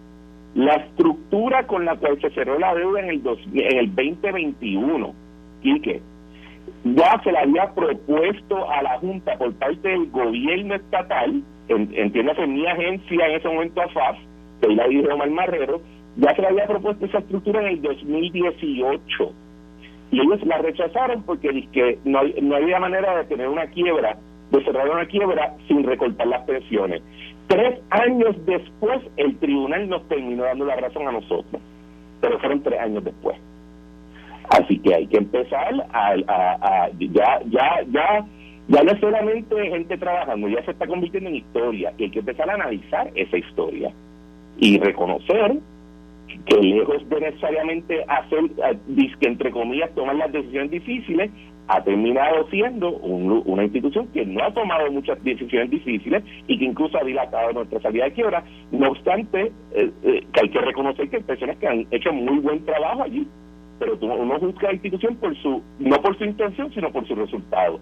La 0.54 0.74
estructura 0.74 1.66
con 1.66 1.84
la 1.84 1.96
cual 1.96 2.18
se 2.20 2.30
cerró 2.30 2.58
la 2.58 2.74
deuda 2.74 3.00
en 3.00 3.10
el, 3.10 3.22
dos, 3.22 3.38
en 3.52 3.78
el 3.78 3.94
2021, 3.94 5.14
Quique, 5.62 6.00
ya 6.84 7.20
se 7.22 7.32
le 7.32 7.38
había 7.38 7.72
propuesto 7.74 8.70
a 8.70 8.82
la 8.82 8.98
Junta 8.98 9.36
por 9.38 9.52
parte 9.54 9.88
del 9.88 10.10
gobierno 10.10 10.74
estatal, 10.74 11.42
en, 11.68 11.90
entiéndase 11.94 12.46
mi 12.46 12.66
agencia 12.66 13.26
en 13.26 13.34
ese 13.36 13.48
momento 13.48 13.82
AFAF, 13.82 14.18
que 14.60 14.68
la 14.68 14.86
dijo 14.88 15.12
Omar 15.12 15.30
Marrero, 15.30 15.80
ya 16.16 16.34
se 16.34 16.42
le 16.42 16.48
había 16.48 16.66
propuesto 16.66 17.06
esa 17.06 17.18
estructura 17.18 17.60
en 17.60 17.66
el 17.66 17.82
2018. 17.82 19.32
Y 20.12 20.20
ellos 20.20 20.46
la 20.46 20.58
rechazaron 20.58 21.22
porque 21.24 21.68
que 21.72 21.98
no, 22.04 22.20
no 22.42 22.56
había 22.56 22.78
manera 22.78 23.16
de 23.16 23.24
tener 23.24 23.48
una 23.48 23.66
quiebra, 23.66 24.16
de 24.50 24.64
cerrar 24.64 24.88
una 24.88 25.06
quiebra 25.06 25.54
sin 25.66 25.82
recortar 25.82 26.26
las 26.28 26.44
pensiones. 26.44 27.02
Tres 27.48 27.80
años 27.90 28.34
después, 28.46 29.00
el 29.16 29.36
tribunal 29.38 29.88
nos 29.88 30.06
terminó 30.08 30.44
dando 30.44 30.64
la 30.64 30.76
razón 30.76 31.06
a 31.06 31.12
nosotros, 31.12 31.60
pero 32.20 32.38
fueron 32.38 32.62
tres 32.62 32.80
años 32.80 33.04
después. 33.04 33.36
Así 34.50 34.78
que 34.78 34.94
hay 34.94 35.06
que 35.06 35.18
empezar 35.18 35.74
a, 35.92 36.88
ya, 36.98 37.40
ya, 37.50 37.82
ya, 37.90 38.26
ya 38.68 38.82
no 38.82 38.98
solamente 39.00 39.70
gente 39.70 39.96
trabajando, 39.98 40.48
ya 40.48 40.64
se 40.64 40.72
está 40.72 40.86
convirtiendo 40.86 41.30
en 41.30 41.36
historia 41.36 41.92
y 41.98 42.04
hay 42.04 42.10
que 42.10 42.20
empezar 42.20 42.48
a 42.50 42.54
analizar 42.54 43.10
esa 43.14 43.36
historia 43.36 43.92
y 44.58 44.78
reconocer 44.78 45.58
que 46.46 46.56
lejos 46.58 47.08
de 47.08 47.20
necesariamente 47.20 48.04
hacer, 48.08 48.40
que 49.20 49.26
entre 49.26 49.50
comillas, 49.50 49.94
tomar 49.94 50.16
las 50.16 50.32
decisiones 50.32 50.70
difíciles, 50.70 51.30
ha 51.68 51.82
terminado 51.82 52.48
siendo 52.48 52.90
una 52.90 53.64
institución 53.64 54.06
que 54.12 54.24
no 54.24 54.44
ha 54.44 54.54
tomado 54.54 54.90
muchas 54.92 55.22
decisiones 55.24 55.70
difíciles 55.70 56.22
y 56.46 56.58
que 56.58 56.64
incluso 56.64 56.96
ha 56.96 57.04
dilatado 57.04 57.52
nuestra 57.52 57.80
salida 57.80 58.04
de 58.04 58.12
quiebra. 58.12 58.44
No 58.70 58.90
obstante, 58.90 59.52
eh, 59.74 59.90
eh, 60.04 60.24
que 60.32 60.40
hay 60.40 60.48
que 60.48 60.60
reconocer 60.60 61.08
que 61.10 61.16
hay 61.16 61.22
personas 61.24 61.56
que 61.56 61.66
han 61.66 61.86
hecho 61.90 62.12
muy 62.12 62.38
buen 62.38 62.64
trabajo 62.64 63.02
allí 63.02 63.26
pero 63.78 63.98
uno 64.00 64.38
busca 64.38 64.68
la 64.68 64.74
institución 64.74 65.16
por 65.16 65.36
su 65.36 65.62
no 65.78 66.00
por 66.00 66.16
su 66.16 66.24
intención 66.24 66.72
sino 66.72 66.90
por 66.90 67.06
su 67.06 67.14
resultado. 67.14 67.78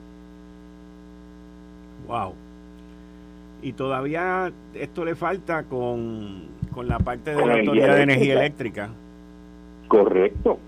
Wow. 2.07 2.35
Y 3.63 3.73
todavía 3.73 4.53
esto 4.75 5.05
le 5.05 5.15
falta 5.15 5.65
con, 5.65 6.43
con 6.73 6.89
la 6.89 6.99
parte 6.99 7.35
de 7.35 7.47
la 7.47 7.55
autoridad 7.55 7.97
de 7.97 8.03
energía 8.03 8.35
eléctrica. 8.35 8.91
Correcto. 9.89 10.59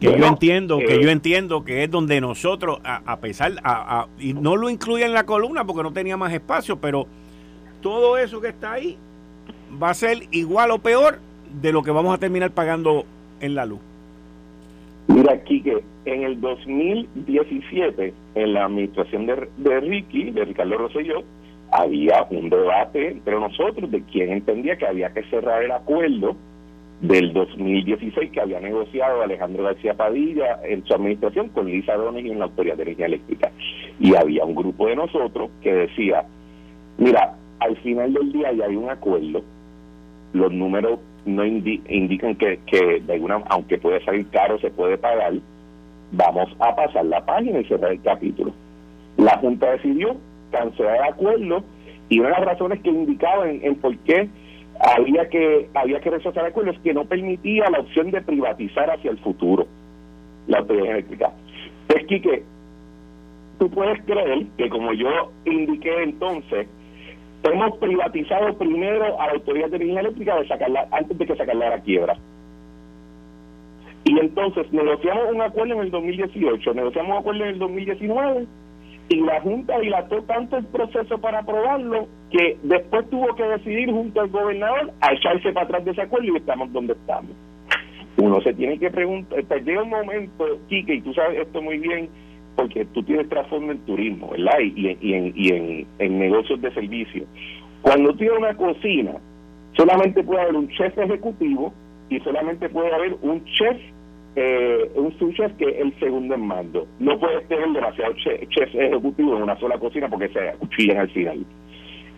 Que 0.00 0.18
yo 0.18 0.26
entiendo 0.26 0.78
que 0.78 1.02
yo 1.02 1.10
eh, 1.10 1.12
entiendo 1.12 1.62
que 1.64 1.84
es 1.84 1.90
donde 1.90 2.20
nosotros 2.22 2.80
a, 2.84 3.16
pesar 3.18 3.52
a, 3.62 4.06
y 4.18 4.32
no 4.32 4.56
lo 4.56 4.70
incluye 4.70 5.04
en 5.04 5.12
la 5.12 5.26
columna 5.26 5.66
porque 5.66 5.82
no 5.82 5.92
tenía 5.92 6.16
más 6.16 6.32
espacio 6.32 6.80
pero 6.80 7.06
todo 7.82 8.16
eso 8.16 8.40
que 8.40 8.48
está 8.48 8.72
ahí 8.72 8.96
va 9.82 9.90
a 9.90 9.94
ser 9.94 10.22
igual 10.30 10.70
o 10.70 10.78
peor 10.78 11.18
de 11.60 11.72
lo 11.72 11.82
que 11.82 11.90
vamos 11.90 12.14
a 12.14 12.18
terminar 12.18 12.50
pagando 12.52 13.04
en 13.40 13.54
la 13.54 13.66
luz 13.66 13.80
Mira, 15.12 15.32
aquí 15.32 15.60
que 15.60 15.82
en 16.04 16.22
el 16.22 16.40
2017, 16.40 18.14
en 18.36 18.52
la 18.52 18.66
administración 18.66 19.26
de, 19.26 19.48
de 19.56 19.80
Ricky, 19.80 20.30
de 20.30 20.44
Ricardo 20.44 20.78
Rosselló, 20.78 21.24
había 21.72 22.28
un 22.30 22.48
debate 22.48 23.08
entre 23.08 23.34
nosotros 23.34 23.90
de 23.90 24.02
quién 24.04 24.30
entendía 24.30 24.76
que 24.76 24.86
había 24.86 25.12
que 25.12 25.24
cerrar 25.24 25.64
el 25.64 25.72
acuerdo 25.72 26.36
del 27.00 27.32
2016 27.32 28.30
que 28.30 28.40
había 28.40 28.60
negociado 28.60 29.22
Alejandro 29.22 29.64
García 29.64 29.94
Padilla 29.94 30.60
en 30.62 30.84
su 30.84 30.94
administración 30.94 31.48
con 31.48 31.66
Lisa 31.66 31.94
Dones 31.94 32.24
y 32.24 32.30
en 32.30 32.38
la 32.38 32.44
Autoridad 32.44 32.76
de 32.76 32.84
Energía 32.84 33.06
Eléctrica. 33.06 33.50
Y 33.98 34.14
había 34.14 34.44
un 34.44 34.54
grupo 34.54 34.86
de 34.86 34.94
nosotros 34.94 35.50
que 35.60 35.74
decía, 35.74 36.24
mira, 36.98 37.34
al 37.58 37.76
final 37.78 38.12
del 38.14 38.30
día 38.30 38.52
ya 38.52 38.66
hay 38.66 38.76
un 38.76 38.88
acuerdo, 38.88 39.42
los 40.34 40.52
números 40.52 41.00
no 41.24 41.44
indican 41.44 42.34
que, 42.36 42.58
que 42.66 43.00
de 43.00 43.12
alguna 43.12 43.42
aunque 43.48 43.78
puede 43.78 44.04
salir 44.04 44.26
caro 44.30 44.58
se 44.58 44.70
puede 44.70 44.96
pagar 44.98 45.34
vamos 46.12 46.48
a 46.58 46.74
pasar 46.74 47.04
la 47.04 47.24
página 47.24 47.60
y 47.60 47.64
cerrar 47.64 47.92
el 47.92 48.02
capítulo. 48.02 48.52
La 49.16 49.36
junta 49.38 49.70
decidió 49.72 50.16
cancelar 50.50 50.96
el 50.96 51.12
acuerdo 51.12 51.62
y 52.08 52.18
una 52.18 52.30
de 52.30 52.36
las 52.36 52.44
razones 52.44 52.80
que 52.80 52.90
indicaba 52.90 53.48
en, 53.48 53.74
por 53.76 53.96
qué 53.98 54.28
había 54.80 55.28
que 55.28 55.68
había 55.74 56.00
que 56.00 56.10
rechazar 56.10 56.44
el 56.44 56.50
acuerdo 56.50 56.72
es 56.72 56.78
que 56.80 56.94
no 56.94 57.04
permitía 57.04 57.70
la 57.70 57.80
opción 57.80 58.10
de 58.10 58.20
privatizar 58.22 58.90
hacia 58.90 59.10
el 59.10 59.18
futuro. 59.18 59.66
La 60.48 60.58
autoridad 60.58 60.92
eléctrica. 60.92 61.32
Es 61.88 62.06
que 62.06 62.42
tú 63.58 63.70
puedes 63.70 64.02
creer 64.04 64.46
que 64.56 64.68
como 64.68 64.92
yo 64.92 65.30
indiqué 65.44 66.02
entonces 66.02 66.66
hemos 67.44 67.78
privatizado 67.78 68.56
primero 68.58 69.20
a 69.20 69.26
la 69.26 69.32
Autoridad 69.32 69.68
de 69.70 69.76
Energía 69.76 70.00
Eléctrica 70.00 70.36
de 70.36 70.48
sacarla, 70.48 70.88
antes 70.90 71.16
de 71.16 71.26
que 71.26 71.36
sacarla 71.36 71.66
a 71.68 71.70
la 71.70 71.82
quiebra. 71.82 72.16
Y 74.04 74.18
entonces 74.18 74.70
negociamos 74.72 75.32
un 75.32 75.42
acuerdo 75.42 75.74
en 75.74 75.80
el 75.80 75.90
2018, 75.90 76.74
negociamos 76.74 77.12
un 77.12 77.18
acuerdo 77.18 77.44
en 77.44 77.50
el 77.50 77.58
2019 77.58 78.46
y 79.10 79.16
la 79.22 79.40
Junta 79.40 79.78
dilató 79.78 80.22
tanto 80.22 80.56
el 80.56 80.64
proceso 80.66 81.18
para 81.18 81.40
aprobarlo 81.40 82.08
que 82.30 82.58
después 82.62 83.08
tuvo 83.10 83.34
que 83.34 83.42
decidir 83.42 83.90
junto 83.90 84.20
al 84.20 84.28
gobernador 84.28 84.92
a 85.00 85.12
echarse 85.12 85.52
para 85.52 85.66
atrás 85.66 85.84
de 85.84 85.90
ese 85.90 86.02
acuerdo 86.02 86.32
y 86.32 86.36
estamos 86.36 86.72
donde 86.72 86.92
estamos. 86.92 87.32
Uno 88.16 88.40
se 88.40 88.52
tiene 88.54 88.78
que 88.78 88.90
preguntar, 88.90 89.42
llega 89.62 89.82
un 89.82 89.90
momento, 89.90 90.44
Quique, 90.68 90.94
y 90.94 91.00
tú 91.00 91.12
sabes 91.14 91.40
esto 91.40 91.60
muy 91.60 91.78
bien, 91.78 92.08
porque 92.56 92.84
tú 92.86 93.02
tienes 93.02 93.28
trasfondo 93.28 93.72
en 93.72 93.78
turismo, 93.80 94.30
¿verdad? 94.30 94.58
Y, 94.60 94.96
y, 95.00 95.14
en, 95.14 95.32
y 95.34 95.52
en, 95.98 96.18
negocios 96.18 96.60
de 96.60 96.72
servicio. 96.72 97.24
Cuando 97.82 98.14
tienes 98.14 98.38
una 98.38 98.54
cocina, 98.54 99.12
solamente 99.76 100.22
puede 100.22 100.42
haber 100.42 100.56
un 100.56 100.68
chef 100.68 100.96
ejecutivo 100.98 101.72
y 102.08 102.20
solamente 102.20 102.68
puede 102.68 102.92
haber 102.92 103.16
un 103.22 103.44
chef, 103.44 103.76
eh, 104.36 104.90
un 104.94 105.16
subchef 105.18 105.52
que 105.56 105.68
es 105.68 105.80
el 105.80 105.98
segundo 105.98 106.34
en 106.34 106.46
mando. 106.46 106.86
No 106.98 107.18
puedes 107.18 107.46
tener 107.48 107.68
demasiados 107.70 108.16
chefs 108.16 108.74
ejecutivos 108.74 109.36
en 109.36 109.42
una 109.44 109.58
sola 109.58 109.78
cocina 109.78 110.08
porque 110.08 110.28
se 110.28 110.48
acuchillan 110.50 110.98
al 110.98 111.10
final. 111.10 111.44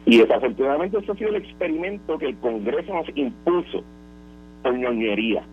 Y 0.04 0.18
desafortunadamente 0.18 0.98
eso 0.98 1.12
ha 1.12 1.16
sido 1.16 1.30
el 1.30 1.36
experimento 1.36 2.18
que 2.18 2.26
el 2.26 2.36
Congreso 2.38 2.92
nos 2.92 3.06
impuso 3.16 3.84
por 4.62 4.74
ñoñería 4.76 5.44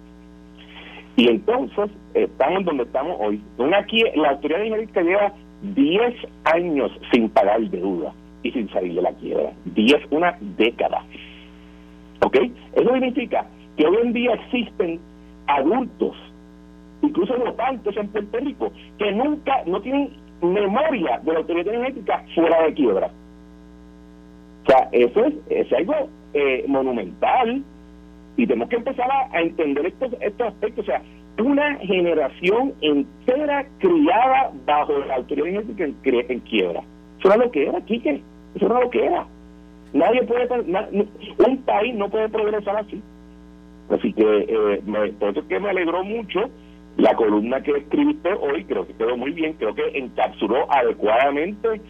y 1.20 1.28
entonces 1.28 1.92
estamos 2.14 2.64
donde 2.64 2.84
estamos 2.84 3.18
hoy. 3.20 3.42
Una, 3.58 3.86
la 4.16 4.30
autoridad 4.30 4.64
energética 4.64 5.02
lleva 5.02 5.34
10 5.64 6.16
años 6.46 6.92
sin 7.12 7.28
pagar 7.28 7.60
deuda 7.70 8.14
y 8.42 8.52
sin 8.52 8.70
salir 8.70 8.96
de 8.96 9.02
la 9.02 9.12
quiebra. 9.12 9.52
10, 9.66 9.98
una 10.12 10.38
década. 10.58 11.04
¿Ok? 12.26 12.38
Eso 12.72 12.94
significa 12.94 13.46
que 13.76 13.86
hoy 13.86 13.98
en 14.02 14.14
día 14.14 14.34
existen 14.34 15.02
adultos, 15.48 16.16
incluso 17.02 17.38
votantes 17.38 17.98
en 17.98 18.08
Puerto 18.08 18.38
Rico, 18.38 18.72
que 18.98 19.12
nunca, 19.12 19.64
no 19.66 19.82
tienen 19.82 20.12
memoria 20.42 21.20
de 21.22 21.34
la 21.34 21.40
autoridad 21.40 21.74
energética 21.74 22.24
fuera 22.34 22.64
de 22.64 22.74
quiebra. 22.76 23.12
O 24.64 24.72
sea, 24.72 24.88
eso 24.94 25.26
es, 25.26 25.34
es 25.50 25.74
algo 25.74 25.96
eh, 26.34 26.64
monumental 26.66 27.62
y 28.39 28.47
tenemos 28.47 28.69
que 28.69 28.78
empezar 28.78 29.10
a, 29.12 29.41
entender 29.41 29.86
estos, 29.86 30.13
estos 30.21 30.47
aspectos. 30.47 30.86
O 30.86 30.86
sea, 30.86 31.02
una 31.39 31.75
generación 31.80 32.73
entera 32.80 33.67
criada 33.80 34.52
bajo 34.65 34.97
la 34.99 35.15
autoridad 35.15 35.49
energética 35.49 36.32
en, 36.34 36.39
quiebra. 36.39 36.82
Eso 37.19 37.28
era 37.28 37.36
lo 37.36 37.52
que 37.52 37.67
era, 37.67 37.82
Quique. 37.82 38.21
Eso 38.56 38.65
era 38.65 38.80
lo 38.80 38.89
que 38.89 39.06
era. 39.06 39.28
Nadie 39.91 40.23
puede, 40.23 40.47
un 40.54 41.58
país 41.65 41.95
no 41.95 42.10
puede 42.10 42.30
progresar 42.30 42.78
así. 42.78 43.02
Así 43.89 44.13
que, 44.13 44.45
eh, 44.47 44.82
me, 44.86 45.10
por 45.13 45.32
eso 45.32 45.41
es 45.41 45.45
que 45.47 45.60
me 45.60 45.69
alegró 45.69 46.02
mucho 46.06 46.49
la 46.95 47.13
columna 47.15 47.62
que 47.62 47.71
escribiste 47.71 48.34
hoy, 48.36 48.63
creo 48.63 48.88
que 48.88 48.93
quedó 48.93 49.17
muy 49.17 49.32
bien, 49.32 49.54
creo 49.54 49.75
que 49.75 49.84
encapsuló 49.95 50.71
adecuadamente 50.71 51.82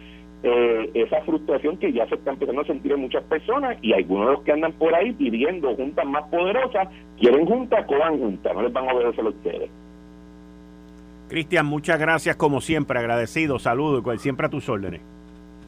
eh, 0.42 0.90
esa 0.94 1.20
frustración 1.22 1.76
que 1.76 1.92
ya 1.92 2.06
se 2.08 2.14
está 2.14 2.30
empezando 2.30 2.62
a 2.62 2.64
sentir 2.64 2.92
en 2.92 3.00
muchas 3.00 3.22
personas 3.24 3.76
y 3.82 3.92
algunos 3.92 4.26
de 4.26 4.32
los 4.32 4.42
que 4.42 4.52
andan 4.52 4.72
por 4.72 4.94
ahí 4.94 5.12
pidiendo 5.12 5.74
juntas 5.76 6.06
más 6.06 6.24
poderosas, 6.30 6.88
quieren 7.18 7.44
juntas, 7.44 7.84
cojan 7.86 8.18
juntas, 8.18 8.54
no 8.54 8.62
les 8.62 8.72
van 8.72 8.88
a 8.88 8.92
obedecer 8.94 9.24
a 9.24 9.28
ustedes. 9.28 9.70
Cristian, 11.28 11.66
muchas 11.66 12.00
gracias 12.00 12.36
como 12.36 12.60
siempre, 12.60 12.98
agradecido, 12.98 13.58
saludo, 13.58 14.02
siempre 14.16 14.46
a 14.46 14.50
tus 14.50 14.68
órdenes. 14.68 15.02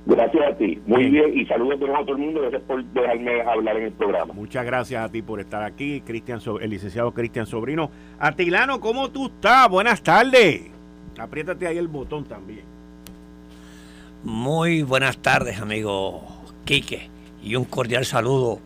Gracias 0.07 0.45
a 0.45 0.57
ti, 0.57 0.81
muy 0.87 1.11
bien, 1.11 1.39
y 1.39 1.45
saludos 1.47 1.79
a 1.95 2.01
todo 2.01 2.17
el 2.17 2.23
mundo, 2.23 2.41
gracias 2.41 2.63
por 2.63 2.83
dejarme 2.83 3.43
hablar 3.43 3.77
en 3.77 3.85
el 3.85 3.93
programa. 3.93 4.33
Muchas 4.33 4.65
gracias 4.65 5.05
a 5.05 5.13
ti 5.13 5.23
por 5.23 5.39
estar 5.39 5.63
aquí, 5.63 6.01
Cristian, 6.01 6.41
el 6.61 6.71
licenciado 6.71 7.13
Cristian 7.13 7.47
Sobrino. 7.47 7.91
Atilano, 8.19 8.81
¿cómo 8.81 9.11
tú 9.11 9.27
estás? 9.27 9.69
Buenas 9.69 10.03
tardes. 10.03 10.63
Apriétate 11.19 11.69
ahí 11.69 11.79
el 11.79 11.89
botón 11.89 12.25
también. 12.25 12.72
Muy 14.25 14.83
buenas 14.83 15.19
tardes, 15.19 15.61
amigo 15.61 16.23
Quique, 16.65 17.11
y 17.43 17.57
un 17.57 17.65
cordial 17.65 18.07
saludo 18.07 18.61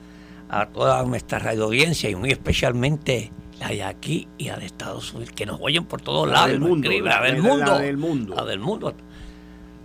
a 0.51 0.67
toda 0.67 1.03
nuestra 1.05 1.39
radio 1.39 1.65
audiencia 1.65 2.11
y 2.11 2.15
muy 2.15 2.31
especialmente 2.31 3.33
la 3.59 3.69
de 3.69 3.83
aquí 3.83 4.29
y 4.37 4.49
la 4.49 4.59
de 4.59 4.67
Estados 4.67 5.15
Unidos, 5.15 5.33
que 5.35 5.47
nos 5.47 5.59
oyen 5.63 5.87
por 5.87 6.03
todos 6.03 6.29
lados. 6.29 6.51
Del 6.51 6.61
mundo, 6.61 6.91
la, 6.91 7.23
del 7.23 7.43
mundo. 7.43 7.73
La 7.73 7.79
del 7.79 7.97
mundo. 7.97 8.35
La 8.37 8.45
del 8.45 8.59
mundo. 8.59 8.95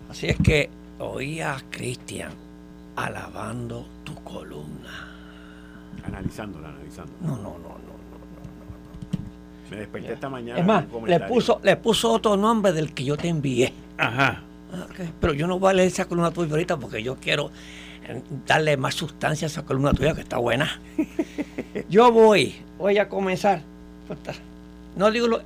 Así 0.10 0.27
es 0.27 0.38
que 0.43 0.69
oía 0.99 1.55
a 1.55 1.62
Cristian 1.69 2.34
alabando 2.97 3.86
tu 4.03 4.13
columna. 4.15 5.07
Analizándola, 6.03 6.67
analizando. 6.67 7.13
No, 7.21 7.38
no, 7.38 7.43
no, 7.43 7.43
no, 7.43 7.60
no, 7.60 7.69
no, 7.69 7.77
no. 7.77 9.69
Me 9.69 9.77
desperté 9.77 10.12
esta 10.12 10.29
mañana. 10.29 10.60
Es 10.60 10.65
más, 10.65 10.84
le 11.07 11.19
puso, 11.21 11.62
le 11.63 11.77
puso 11.77 12.12
otro 12.12 12.36
nombre 12.36 12.73
del 12.73 12.93
que 12.93 13.05
yo 13.05 13.15
te 13.15 13.29
envié. 13.29 13.73
Ajá. 13.97 14.43
Pero 15.19 15.34
yo 15.34 15.47
no 15.47 15.60
voy 15.60 15.71
a 15.71 15.73
leer 15.73 15.88
esa 15.88 16.05
columna 16.05 16.31
tuya 16.31 16.51
ahorita 16.51 16.77
porque 16.77 17.03
yo 17.03 17.15
quiero 17.15 17.51
eh, 18.07 18.21
darle 18.45 18.77
más 18.77 18.95
sustancia 18.95 19.45
a 19.45 19.49
esa 19.49 19.63
columna 19.63 19.93
tuya 19.93 20.13
que 20.13 20.21
está 20.21 20.38
buena. 20.38 20.79
yo 21.89 22.12
voy, 22.12 22.55
voy 22.77 22.97
a 22.97 23.07
comenzar. 23.10 23.62
No 24.95 25.10
digo 25.10 25.27
lo, 25.27 25.41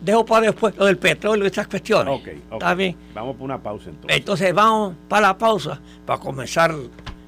dejo 0.00 0.24
para 0.24 0.46
después 0.46 0.76
lo 0.76 0.86
del 0.86 0.98
petróleo 0.98 1.44
y 1.44 1.46
estas 1.48 1.66
cuestiones. 1.66 2.20
Ok, 2.20 2.28
Está 2.52 2.74
bien. 2.74 2.96
Vamos 3.14 3.36
por 3.36 3.44
una 3.44 3.62
pausa 3.62 3.90
entonces. 3.90 4.16
Entonces 4.18 4.54
vamos 4.54 4.94
para 5.08 5.28
la 5.28 5.38
pausa 5.38 5.80
para 6.06 6.20
comenzar 6.20 6.74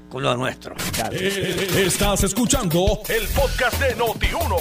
con 0.09 0.22
lo 0.22 0.37
nuestro. 0.37 0.74
Eh, 1.12 1.85
estás 1.87 2.24
escuchando 2.24 3.00
el 3.09 3.29
podcast 3.29 3.81
de 3.81 3.96
Noti1. 3.96 4.57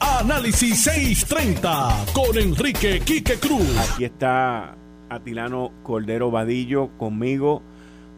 Análisis 0.00 0.82
630 0.82 2.06
con 2.12 2.36
Enrique 2.38 3.00
Quique 3.00 3.34
Cruz. 3.38 3.76
Aquí 3.78 4.04
está 4.04 4.74
Atilano 5.08 5.72
Cordero 5.82 6.30
Vadillo 6.30 6.88
conmigo. 6.98 7.62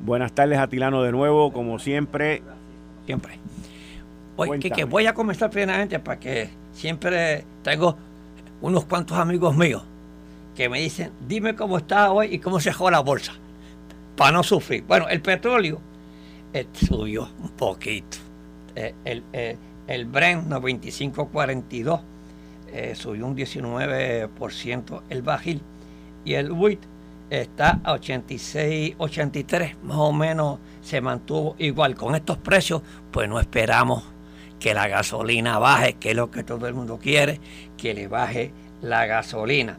Buenas 0.01 0.33
tardes, 0.33 0.59
Atilano, 0.59 1.03
de 1.03 1.13
nuevo, 1.13 1.53
como 1.53 1.79
siempre. 1.79 2.43
Siempre. 3.07 3.39
Oye, 4.37 4.59
Quique, 4.59 4.85
voy 4.85 5.07
a 5.07 5.15
comenzar 5.15 5.51
plenamente 5.51 5.99
para 5.99 6.21
que 6.21 6.51
siempre 6.73 7.45
tengo 7.63 7.97
unos 8.61 8.85
cuantos 8.85 9.17
amigos 9.17 9.57
míos 9.57 9.83
que 10.55 10.69
me 10.69 10.81
dicen, 10.81 11.13
dime 11.27 11.55
cómo 11.55 11.77
está 11.79 12.11
hoy 12.13 12.35
y 12.35 12.39
cómo 12.39 12.61
se 12.61 12.73
juega 12.73 12.93
la 12.93 13.01
bolsa, 13.01 13.33
para 14.17 14.33
no 14.33 14.43
sufrir. 14.43 14.85
Bueno, 14.85 15.09
el 15.09 15.21
petróleo 15.21 15.81
eh, 16.53 16.67
subió 16.73 17.29
un 17.43 17.51
poquito. 17.51 18.17
Eh, 18.75 18.95
el, 19.05 19.23
eh, 19.33 19.57
el 19.87 20.07
Brent 20.07 20.47
9542 20.49 22.01
subió 22.95 23.27
un 23.27 23.37
19%, 23.37 25.03
el 25.09 25.23
bajil 25.23 25.63
y 26.27 26.35
el 26.35 26.53
WIT 26.53 26.81
está 27.31 27.81
a 27.85 27.93
86, 27.93 28.97
83, 28.99 29.77
más 29.85 29.97
o 29.97 30.13
menos 30.13 30.59
se 30.83 31.01
mantuvo 31.01 31.55
igual. 31.59 31.95
Con 31.95 32.15
estos 32.17 32.37
precios, 32.37 32.83
pues 33.13 33.29
no 33.29 33.41
esperamos 33.41 34.03
que 34.59 34.75
la 34.75 34.89
gasolina 34.89 35.59
baje, 35.59 35.95
que 35.95 36.11
es 36.11 36.17
lo 36.17 36.31
que 36.31 36.43
todo 36.43 36.67
el 36.67 36.75
mundo 36.75 36.99
quiere, 37.01 37.41
que 37.79 37.95
le 37.95 38.09
baje 38.09 38.53
la 38.83 39.07
gasolina. 39.07 39.79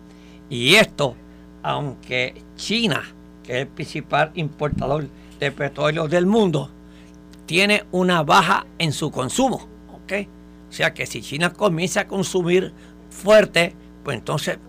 Y 0.50 0.76
esto, 0.76 1.16
aunque 1.64 2.42
China, 2.56 3.04
que 3.44 3.54
es 3.54 3.60
el 3.60 3.68
principal 3.68 4.32
importador 4.36 5.10
de 5.38 5.52
petróleo 5.52 6.08
del 6.08 6.26
mundo, 6.26 6.72
tiene 7.46 7.84
una 7.92 8.24
baja 8.24 8.66
en 8.78 8.94
su 8.94 9.12
consumo. 9.12 9.68
¿ok? 9.94 10.14
O 10.70 10.72
sea 10.72 10.94
que 10.94 11.06
si 11.06 11.22
China 11.22 11.52
comienza 11.52 12.02
a 12.02 12.08
consumir 12.08 12.74
fuerte, 13.10 13.74
pues 14.04 14.18
entonces 14.18 14.60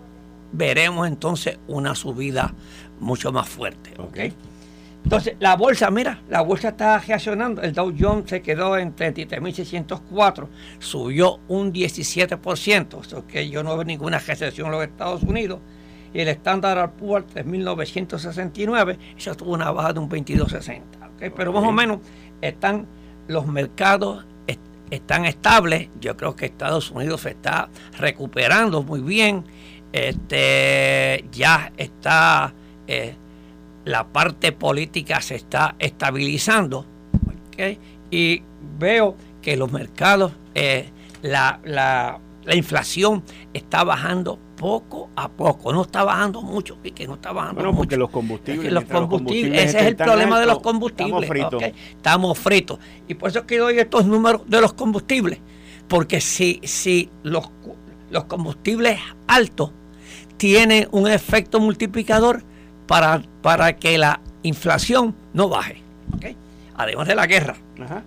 veremos 0.51 1.07
entonces 1.07 1.59
una 1.67 1.95
subida 1.95 2.53
mucho 2.99 3.31
más 3.31 3.47
fuerte. 3.47 3.93
¿ok? 3.97 4.17
Entonces, 5.03 5.35
la 5.39 5.55
bolsa, 5.55 5.89
mira, 5.89 6.21
la 6.29 6.41
bolsa 6.41 6.69
está 6.69 6.99
reaccionando. 6.99 7.61
El 7.61 7.73
Dow 7.73 7.93
Jones 7.97 8.29
se 8.29 8.41
quedó 8.41 8.77
en 8.77 8.95
33.604, 8.95 10.47
subió 10.79 11.39
un 11.47 11.71
17%, 11.73 13.01
eso 13.01 13.25
que 13.25 13.49
yo 13.49 13.63
no 13.63 13.75
veo 13.75 13.85
ninguna 13.85 14.19
recesión 14.19 14.67
en 14.67 14.73
los 14.73 14.83
Estados 14.83 15.23
Unidos. 15.23 15.59
Y 16.13 16.19
el 16.19 16.27
Standard 16.29 16.91
Poor's 16.91 17.25
3.969, 17.33 18.97
eso 19.17 19.35
tuvo 19.35 19.53
una 19.53 19.71
baja 19.71 19.93
de 19.93 19.99
un 19.99 20.09
22.60. 20.09 20.81
¿okay? 21.15 21.29
Pero 21.29 21.53
más 21.53 21.63
o 21.63 21.71
menos 21.71 21.99
están 22.41 22.87
los 23.27 23.45
mercados 23.45 24.25
están 24.89 25.25
estables. 25.25 25.89
Yo 25.99 26.17
creo 26.17 26.35
que 26.35 26.45
Estados 26.45 26.91
Unidos 26.91 27.21
se 27.21 27.31
está 27.31 27.69
recuperando 27.97 28.83
muy 28.83 29.01
bien. 29.01 29.45
Este 29.91 31.25
ya 31.31 31.71
está 31.77 32.53
eh, 32.87 33.15
la 33.85 34.07
parte 34.07 34.51
política 34.51 35.21
se 35.21 35.35
está 35.35 35.75
estabilizando 35.79 36.85
y 38.11 38.41
veo 38.77 39.15
que 39.41 39.57
los 39.57 39.71
mercados, 39.71 40.31
eh, 40.55 40.89
la, 41.21 41.59
la, 41.65 42.19
la, 42.45 42.55
inflación 42.55 43.23
está 43.53 43.83
bajando 43.83 44.39
poco 44.55 45.09
a 45.15 45.29
poco, 45.29 45.73
no 45.73 45.81
está 45.81 46.03
bajando 46.03 46.41
mucho, 46.41 46.77
que 46.81 47.05
no 47.05 47.15
está 47.15 47.31
bajando 47.31 47.61
bueno, 47.61 47.75
porque 47.75 47.97
los 47.97 48.09
combustibles, 48.09 48.71
los 48.71 48.85
combustibles, 48.85 49.65
ese 49.65 49.79
es 49.79 49.85
el 49.87 49.95
problema 49.95 50.39
de 50.39 50.45
los 50.45 50.59
combustibles. 50.59 51.23
Estamos 51.23 51.49
fritos. 51.49 51.63
Estamos 51.63 52.39
fritos. 52.39 52.79
Y 53.07 53.13
por 53.15 53.29
eso 53.29 53.45
que 53.45 53.57
doy 53.57 53.79
estos 53.79 54.05
números 54.05 54.43
de 54.47 54.61
los 54.61 54.73
combustibles, 54.73 55.39
porque 55.87 56.21
si, 56.21 56.61
si 56.63 57.09
los, 57.23 57.49
los 58.09 58.25
combustibles 58.25 58.99
altos 59.27 59.71
tienen 60.39 60.87
un 60.91 61.07
efecto 61.07 61.59
multiplicador, 61.59 62.43
para, 62.87 63.21
para 63.43 63.75
que 63.75 63.99
la 63.99 64.19
inflación 64.41 65.13
no 65.33 65.47
baje. 65.47 65.83
Además 66.75 67.07
de 67.07 67.13
la 67.15 67.27
guerra. 67.27 67.57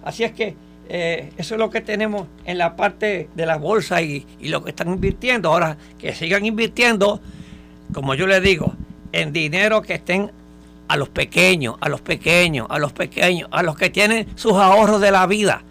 Así 0.02 0.24
es 0.24 0.32
que 0.32 0.56
eh, 0.88 1.30
eso 1.36 1.54
es 1.54 1.58
lo 1.58 1.68
que 1.70 1.82
tenemos 1.82 2.26
en 2.46 2.56
la 2.56 2.74
parte 2.74 3.28
de 3.34 3.46
la 3.46 3.58
bolsa 3.58 4.00
y, 4.00 4.26
lo 4.40 4.64
que 4.64 4.70
están 4.70 4.88
invirtiendo. 4.88 5.50
Ahora, 5.50 5.76
que 5.98 6.14
sigan 6.14 6.46
invirtiendo, 6.46 7.20
como 7.92 8.14
yo 8.14 8.26
les 8.26 8.42
digo, 8.42 8.74
en 9.12 9.32
dinero 9.32 9.82
que 9.82 9.94
estén 9.94 10.32
a 10.88 10.96
los 10.96 11.10
pequeños, 11.10 11.76
a 11.80 11.90
los 11.90 12.00
pequeños, 12.00 12.66
a 12.70 12.78
los 12.78 12.92
pequeños, 12.92 13.48
a 13.52 13.62
los 13.62 13.76
que 13.76 13.90
tienen 13.90 14.26
sus 14.36 14.54
ahorros 14.54 15.02
de 15.02 15.10
la 15.10 15.26
vida. 15.26 15.62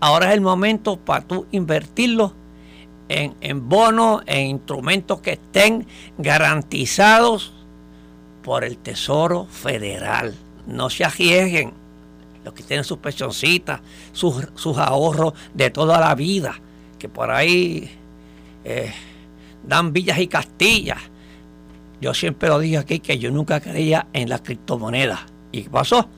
Ahora 0.00 0.28
es 0.28 0.34
el 0.34 0.42
momento 0.42 0.98
para 0.98 1.24
tú 1.24 1.46
invertirlos 1.50 2.34
en, 3.10 3.34
en 3.40 3.68
bonos, 3.68 4.22
en 4.26 4.46
instrumentos 4.46 5.20
que 5.20 5.32
estén 5.32 5.86
garantizados 6.16 7.52
por 8.42 8.62
el 8.64 8.78
Tesoro 8.78 9.46
Federal. 9.46 10.34
No 10.66 10.88
se 10.88 11.04
arriesguen 11.04 11.72
los 12.44 12.54
que 12.54 12.62
tienen 12.62 12.84
sus 12.84 12.98
pensioncitas, 12.98 13.80
sus, 14.12 14.46
sus 14.54 14.78
ahorros 14.78 15.34
de 15.52 15.70
toda 15.70 15.98
la 15.98 16.14
vida, 16.14 16.54
que 16.98 17.08
por 17.08 17.30
ahí 17.30 17.90
eh, 18.64 18.92
dan 19.64 19.92
villas 19.92 20.18
y 20.18 20.28
castillas. 20.28 20.98
Yo 22.00 22.14
siempre 22.14 22.48
lo 22.48 22.60
dije 22.60 22.78
aquí 22.78 23.00
que 23.00 23.18
yo 23.18 23.30
nunca 23.32 23.60
creía 23.60 24.06
en 24.12 24.28
las 24.28 24.40
criptomonedas. 24.40 25.20
¿Y 25.50 25.64
qué 25.64 25.70
pasó? 25.70 26.08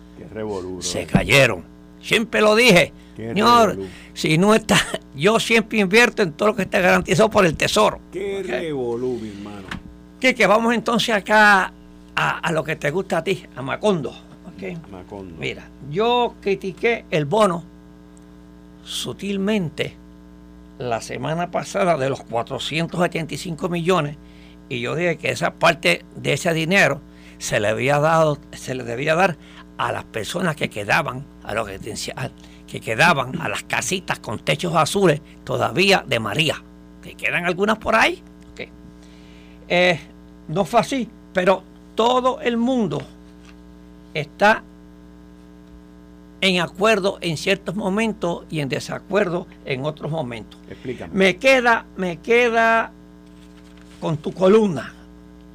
Se 0.83 1.07
cayeron. 1.07 1.72
Siempre 2.03 2.41
lo 2.41 2.55
dije. 2.55 2.93
Señor, 3.17 3.79
si 4.15 4.39
no 4.39 4.55
está, 4.55 4.77
yo 5.15 5.39
siempre 5.39 5.79
invierto 5.79 6.23
en 6.23 6.33
todo 6.33 6.49
lo 6.49 6.57
que 6.57 6.63
esté 6.63 6.81
garantizado 6.81 7.31
por 7.31 7.47
el 7.47 7.57
tesoro. 7.57 8.01
Qué 8.13 8.43
revolú, 8.43 9.19
mi 9.21 9.29
hermano. 9.31 9.69
Que, 10.19 10.35
que 10.35 10.47
vamos 10.47 10.75
entonces 10.75 11.15
acá 11.15 11.73
a, 12.15 12.53
lo 12.53 12.65
que 12.65 12.77
te 12.77 12.91
gusta 12.91 13.19
a 13.19 13.25
ti, 13.25 13.45
a 13.57 13.63
Macondo. 13.63 14.15
Macondo. 14.91 15.35
Mira, 15.39 15.69
yo 15.91 16.35
critiqué 16.41 17.05
el 17.11 17.25
bono 17.25 17.65
sutilmente 18.85 19.97
la 20.79 21.01
semana 21.01 21.51
pasada 21.51 21.97
de 21.97 22.09
los 22.09 22.23
475 22.23 23.69
millones 23.69 24.17
y 24.69 24.81
yo 24.81 24.95
dije 24.95 25.19
que 25.19 25.31
esa 25.31 25.55
parte 25.55 26.05
de 26.15 26.33
ese 26.35 26.53
dinero 26.55 27.01
se 27.39 27.59
le 27.59 27.69
había 27.69 27.99
dado, 27.99 28.39
se 28.53 28.75
le 28.75 28.85
debía 28.85 29.17
dar 29.17 29.37
a 29.79 29.93
las 29.93 30.05
personas 30.05 30.57
que 30.57 30.69
quedaban, 30.71 31.25
a 31.45 31.55
los 31.55 31.69
que, 31.69 31.79
que 32.67 32.81
quedaban, 32.81 33.41
a 33.41 33.49
las 33.49 33.63
casitas 33.65 34.19
con 34.19 34.39
techos 34.39 34.75
azules 34.75 35.21
todavía 35.45 36.05
de 36.07 36.21
María, 36.21 36.63
que 37.03 37.15
quedan 37.15 37.45
algunas 37.45 37.79
por 37.79 37.95
ahí. 37.95 38.23
Eh, 39.69 39.99
no 40.49 40.65
fue 40.67 40.81
así, 40.81 41.09
pero 41.33 41.63
todo 41.95 42.41
el 42.41 42.57
mundo 42.59 43.03
está 44.13 44.63
en 46.43 46.61
acuerdo 46.61 47.19
en 47.21 47.37
ciertos 47.37 47.75
momentos 47.75 48.45
y 48.51 48.61
en 48.61 48.69
desacuerdo 48.69 49.47
en 49.65 49.85
otros 49.85 50.11
momentos. 50.11 50.61
Explícame. 50.69 51.15
Me 51.15 51.37
queda, 51.37 51.87
me 51.97 52.19
queda 52.19 52.91
con 54.01 54.17
tu 54.17 54.33
columna, 54.33 54.93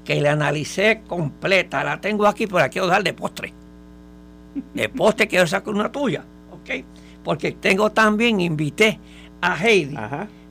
que 0.05 0.21
la 0.21 0.31
analicé 0.31 1.01
completa, 1.05 1.83
la 1.83 1.99
tengo 1.99 2.25
aquí, 2.25 2.47
pero 2.47 2.59
la 2.59 2.69
quiero 2.69 2.87
dar 2.87 3.03
de 3.03 3.13
postre. 3.13 3.53
De 4.73 4.89
postre 4.89 5.27
quiero 5.27 5.45
sacar 5.47 5.73
una 5.73 5.91
tuya, 5.91 6.23
¿ok? 6.51 6.83
Porque 7.23 7.51
tengo 7.51 7.91
también, 7.91 8.39
invité 8.39 8.99
a 9.41 9.55
Heidi, 9.55 9.95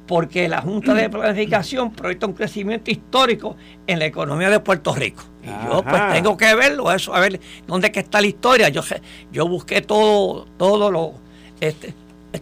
porque 0.07 0.49
la 0.49 0.61
Junta 0.61 0.95
de 0.95 1.09
Planificación 1.11 1.91
proyecta 1.91 2.27
un 2.27 2.33
crecimiento 2.33 2.91
histórico 2.91 3.57
en 3.87 3.99
la 3.99 4.07
economía 4.07 4.51
de 4.51 4.61
Puerto 4.61 4.95
Rico. 4.95 5.25
Y 5.43 5.47
yo 5.47 5.83
pues 5.83 6.13
tengo 6.13 6.37
que 6.37 6.55
verlo, 6.55 6.93
eso, 6.93 7.15
a 7.15 7.21
ver 7.21 7.41
dónde 7.67 7.91
que 7.91 8.01
está 8.01 8.21
la 8.21 8.27
historia. 8.27 8.69
Yo, 8.69 8.83
yo 9.33 9.49
busqué 9.49 9.81
todo, 9.81 10.47
todo 10.57 10.91
lo, 10.91 11.15
este, 11.61 11.95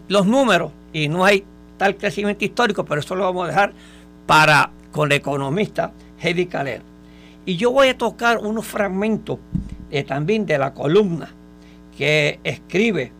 los 0.07 0.25
números 0.25 0.71
y 0.93 1.07
no 1.07 1.25
hay 1.25 1.43
tal 1.77 1.95
crecimiento 1.97 2.45
histórico, 2.45 2.85
pero 2.85 3.01
eso 3.01 3.15
lo 3.15 3.23
vamos 3.23 3.45
a 3.45 3.47
dejar 3.47 3.73
para 4.25 4.71
con 4.91 5.11
el 5.11 5.17
economista 5.17 5.91
Heidi 6.21 6.45
Calero. 6.45 6.83
Y 7.45 7.57
yo 7.57 7.71
voy 7.71 7.89
a 7.89 7.97
tocar 7.97 8.37
unos 8.37 8.65
fragmentos 8.65 9.39
eh, 9.91 10.03
también 10.03 10.45
de 10.45 10.57
la 10.57 10.73
columna 10.73 11.29
que 11.97 12.39
escribe 12.43 13.11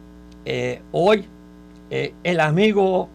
eh, 0.45 0.81
hoy 0.91 1.25
eh, 1.89 2.13
el 2.23 2.39
amigo 2.39 3.09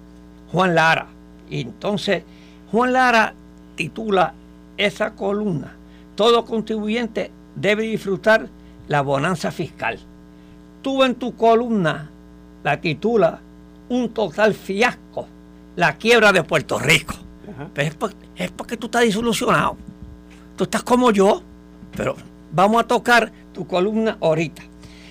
Juan 0.52 0.74
Lara. 0.74 1.06
Y 1.48 1.62
entonces 1.62 2.22
Juan 2.70 2.92
Lara 2.92 3.34
titula 3.76 4.34
esa 4.76 5.14
columna, 5.14 5.74
todo 6.16 6.44
contribuyente 6.44 7.30
debe 7.54 7.84
disfrutar 7.84 8.48
la 8.88 9.02
bonanza 9.02 9.50
fiscal. 9.50 9.98
Tú 10.82 11.04
en 11.04 11.14
tu 11.14 11.36
columna 11.36 12.10
la 12.62 12.80
titula 12.80 13.40
Un 13.88 14.10
total 14.10 14.54
fiasco, 14.54 15.26
la 15.76 15.96
quiebra 15.96 16.32
de 16.32 16.42
Puerto 16.42 16.78
Rico. 16.78 17.14
es, 17.74 17.96
es 18.36 18.50
porque 18.50 18.76
tú 18.76 18.86
estás 18.86 19.02
disolucionado. 19.02 19.76
Tú 20.56 20.64
estás 20.64 20.82
como 20.82 21.10
yo, 21.10 21.42
pero 21.96 22.16
vamos 22.52 22.82
a 22.82 22.86
tocar 22.86 23.32
tu 23.52 23.66
columna 23.66 24.16
ahorita. 24.20 24.69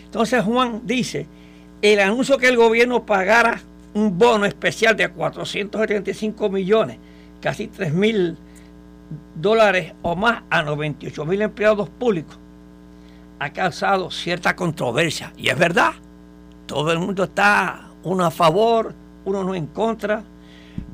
Entonces 0.09 0.43
Juan 0.43 0.81
dice, 0.85 1.27
el 1.83 1.99
anuncio 1.99 2.39
que 2.39 2.47
el 2.47 2.57
gobierno 2.57 3.05
pagara 3.05 3.61
un 3.93 4.17
bono 4.17 4.45
especial 4.45 4.95
de 4.95 5.07
475 5.07 6.49
millones, 6.49 6.97
casi 7.39 7.67
3 7.67 7.93
mil 7.93 8.35
dólares 9.35 9.93
o 10.01 10.15
más 10.15 10.41
a 10.49 10.63
98 10.63 11.25
mil 11.25 11.43
empleados 11.43 11.89
públicos, 11.89 12.39
ha 13.37 13.53
causado 13.53 14.09
cierta 14.09 14.55
controversia. 14.55 15.31
Y 15.37 15.49
es 15.49 15.57
verdad, 15.59 15.91
todo 16.65 16.91
el 16.91 16.97
mundo 16.97 17.25
está 17.25 17.89
uno 18.03 18.25
a 18.25 18.31
favor, 18.31 18.95
uno 19.25 19.43
no 19.43 19.53
en 19.53 19.67
contra. 19.67 20.23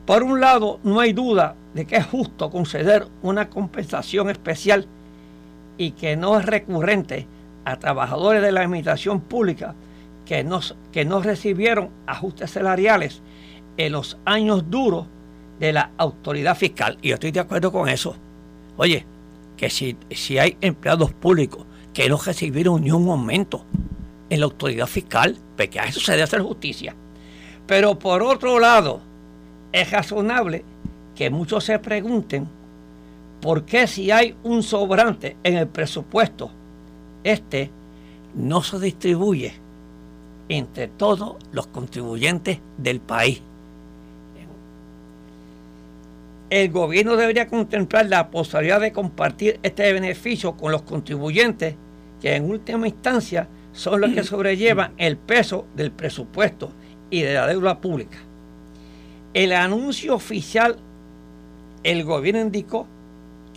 Por 0.05 0.23
un 0.23 0.41
lado, 0.41 0.81
no 0.83 0.99
hay 0.99 1.13
duda 1.13 1.55
de 1.73 1.85
que 1.85 1.95
es 1.95 2.05
justo 2.05 2.51
conceder 2.51 3.07
una 3.21 3.49
compensación 3.49 4.29
especial 4.29 4.85
y 5.77 5.91
que 5.91 6.17
no 6.17 6.37
es 6.37 6.45
recurrente 6.45 7.27
a 7.65 7.77
trabajadores 7.77 8.41
de 8.41 8.51
la 8.51 8.61
administración 8.61 9.21
pública 9.21 9.75
que 10.25 10.43
no, 10.43 10.59
que 10.91 11.05
no 11.05 11.21
recibieron 11.21 11.89
ajustes 12.07 12.51
salariales 12.51 13.21
en 13.77 13.91
los 13.91 14.17
años 14.25 14.69
duros 14.69 15.07
de 15.59 15.73
la 15.73 15.91
autoridad 15.97 16.55
fiscal. 16.55 16.97
Y 17.01 17.09
yo 17.09 17.15
estoy 17.15 17.31
de 17.31 17.39
acuerdo 17.39 17.71
con 17.71 17.89
eso. 17.89 18.15
Oye, 18.77 19.05
que 19.57 19.69
si, 19.69 19.97
si 20.11 20.37
hay 20.37 20.57
empleados 20.61 21.13
públicos 21.13 21.65
que 21.93 22.09
no 22.09 22.17
recibieron 22.17 22.81
ni 22.81 22.91
un 22.91 23.09
aumento 23.09 23.65
en 24.29 24.39
la 24.39 24.45
autoridad 24.45 24.87
fiscal, 24.87 25.37
pues 25.55 25.69
que 25.69 25.79
a 25.79 25.85
eso 25.85 25.99
se 25.99 26.11
debe 26.11 26.23
hacer 26.23 26.41
justicia. 26.41 26.95
Pero 27.67 27.97
por 27.97 28.21
otro 28.21 28.59
lado, 28.59 29.01
es 29.71 29.91
razonable 29.91 30.63
que 31.15 31.29
muchos 31.29 31.63
se 31.63 31.79
pregunten 31.79 32.47
por 33.41 33.65
qué 33.65 33.87
si 33.87 34.11
hay 34.11 34.35
un 34.43 34.63
sobrante 34.63 35.37
en 35.43 35.55
el 35.55 35.67
presupuesto, 35.67 36.51
este 37.25 37.69
no 38.35 38.63
se 38.63 38.79
distribuye 38.79 39.53
entre 40.47 40.87
todos 40.87 41.35
los 41.51 41.67
contribuyentes 41.67 42.59
del 42.77 43.01
país. 43.01 43.41
El 46.51 46.71
gobierno 46.71 47.15
debería 47.17 47.47
contemplar 47.47 48.05
la 48.05 48.29
posibilidad 48.29 48.79
de 48.79 48.91
compartir 48.91 49.59
este 49.63 49.91
beneficio 49.91 50.55
con 50.55 50.71
los 50.71 50.83
contribuyentes 50.83 51.75
que 52.21 52.35
en 52.35 52.49
última 52.49 52.87
instancia 52.87 53.47
son 53.73 54.01
los 54.01 54.11
que 54.11 54.23
sobrellevan 54.23 54.93
el 54.97 55.17
peso 55.17 55.65
del 55.75 55.91
presupuesto 55.91 56.71
y 57.09 57.23
de 57.23 57.33
la 57.33 57.47
deuda 57.47 57.79
pública. 57.81 58.19
El 59.33 59.53
anuncio 59.53 60.13
oficial, 60.13 60.77
el 61.83 62.03
gobierno 62.03 62.41
indicó 62.41 62.87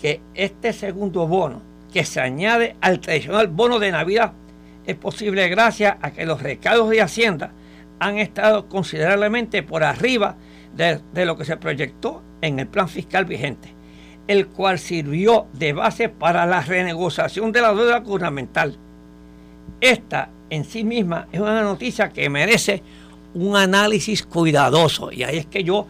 que 0.01 0.21
este 0.35 0.73
segundo 0.73 1.27
bono, 1.27 1.68
que 1.93 2.05
se 2.05 2.21
añade 2.21 2.77
al 2.81 3.01
tradicional 3.01 3.49
bono 3.49 3.79
de 3.79 3.91
Navidad, 3.91 4.33
es 4.87 4.97
posible 4.97 5.49
gracias 5.49 5.97
a 6.01 6.13
que 6.13 6.27
los 6.27 6.43
recaudos 6.43 6.91
de 6.91 7.03
Hacienda 7.03 7.53
han 7.99 8.19
estado 8.19 8.69
considerablemente 8.69 9.63
por 9.63 9.85
arriba 9.85 10.37
de, 10.75 11.01
de, 11.13 11.27
lo 11.27 11.37
que 11.37 11.45
se 11.45 11.57
proyectó 11.57 12.23
en 12.41 12.59
el 12.59 12.69
plan 12.69 12.89
fiscal 12.89 13.25
vigente, 13.25 13.75
el 14.29 14.47
cual 14.47 14.79
sirvió 14.79 15.47
de 15.53 15.73
base 15.73 16.09
para 16.09 16.47
la 16.47 16.61
renegociación 16.61 17.53
de 17.53 17.61
la 17.61 17.75
deuda 17.75 17.99
gubernamental. 18.01 18.79
Esta 19.81 20.31
en 20.51 20.65
sí 20.65 20.85
misma 20.85 21.29
es 21.33 21.41
una 21.41 21.63
noticia 21.63 22.11
que 22.11 22.31
merece 22.31 22.83
un 23.35 23.57
análisis 23.57 24.23
cuidadoso 24.25 25.13
y 25.13 25.23
ahí 25.23 25.39
es 25.39 25.47
que 25.47 25.65
yo 25.65 25.87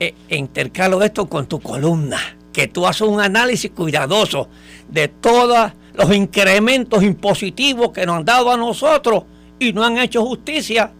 eh, 0.00 0.14
intercalo 0.28 1.02
esto 1.02 1.28
con 1.28 1.46
tu 1.46 1.60
columna 1.60 2.18
que 2.58 2.66
tú 2.66 2.88
haces 2.88 3.02
un 3.02 3.20
análisis 3.20 3.70
cuidadoso 3.70 4.48
de 4.88 5.06
todos 5.06 5.70
los 5.94 6.12
incrementos 6.12 7.04
impositivos 7.04 7.92
que 7.92 8.04
nos 8.04 8.16
han 8.16 8.24
dado 8.24 8.50
a 8.50 8.56
nosotros 8.56 9.22
y 9.60 9.72
no 9.72 9.84
han 9.84 9.96
hecho 9.96 10.26
justicia 10.26 10.90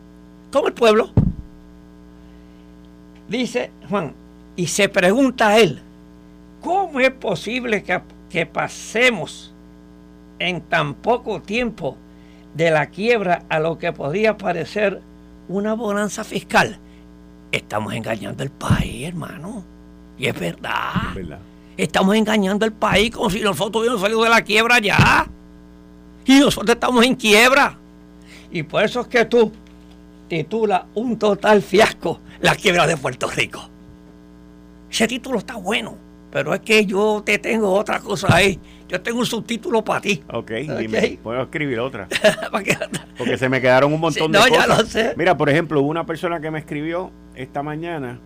con 0.52 0.66
el 0.66 0.72
pueblo. 0.72 1.10
Dice 3.28 3.72
Juan, 3.90 4.14
y 4.54 4.68
se 4.68 4.88
pregunta 4.88 5.48
a 5.48 5.58
él, 5.58 5.82
¿cómo 6.60 7.00
es 7.00 7.10
posible 7.10 7.82
que, 7.82 8.02
que 8.30 8.46
pasemos 8.46 9.52
en 10.38 10.60
tan 10.60 10.94
poco 10.94 11.42
tiempo 11.42 11.96
de 12.54 12.70
la 12.70 12.86
quiebra 12.86 13.42
a 13.48 13.58
lo 13.58 13.78
que 13.78 13.92
podría 13.92 14.38
parecer 14.38 15.02
una 15.48 15.74
bonanza 15.74 16.22
fiscal? 16.22 16.78
Estamos 17.50 17.94
engañando 17.94 18.44
al 18.44 18.50
país, 18.50 19.08
hermano. 19.08 19.77
Y 20.18 20.26
es 20.26 20.38
verdad. 20.38 21.14
Estamos 21.76 22.16
engañando 22.16 22.64
al 22.64 22.72
país 22.72 23.10
como 23.10 23.30
si 23.30 23.40
nosotros 23.40 23.80
hubiéramos 23.80 24.02
salido 24.02 24.22
de 24.24 24.30
la 24.30 24.42
quiebra 24.42 24.80
ya. 24.80 25.26
Y 26.24 26.40
nosotros 26.40 26.74
estamos 26.74 27.04
en 27.04 27.14
quiebra. 27.14 27.78
Y 28.50 28.64
por 28.64 28.82
eso 28.82 29.00
es 29.02 29.06
que 29.06 29.24
tú 29.24 29.52
titulas 30.28 30.82
un 30.94 31.18
total 31.18 31.62
fiasco 31.62 32.20
la 32.40 32.54
quiebra 32.54 32.86
de 32.86 32.96
Puerto 32.96 33.28
Rico. 33.30 33.68
Ese 34.90 35.06
título 35.06 35.38
está 35.38 35.56
bueno, 35.56 35.96
pero 36.32 36.54
es 36.54 36.60
que 36.60 36.84
yo 36.84 37.22
te 37.24 37.38
tengo 37.38 37.72
otra 37.72 38.00
cosa 38.00 38.34
ahí. 38.34 38.58
Yo 38.88 39.00
tengo 39.02 39.18
un 39.18 39.26
subtítulo 39.26 39.84
para 39.84 40.00
ti. 40.00 40.22
Ok, 40.32 40.50
dime, 40.78 41.18
puedo 41.22 41.42
escribir 41.42 41.78
otra. 41.78 42.08
Porque 43.18 43.36
se 43.36 43.48
me 43.48 43.60
quedaron 43.60 43.92
un 43.92 44.00
montón 44.00 44.32
de 44.32 44.38
cosas. 44.38 44.52
Ya 44.52 44.66
lo 44.66 44.86
sé. 44.86 45.14
Mira, 45.16 45.36
por 45.36 45.50
ejemplo, 45.50 45.82
una 45.82 46.06
persona 46.06 46.40
que 46.40 46.50
me 46.50 46.58
escribió 46.58 47.10
esta 47.34 47.62
mañana 47.62 48.18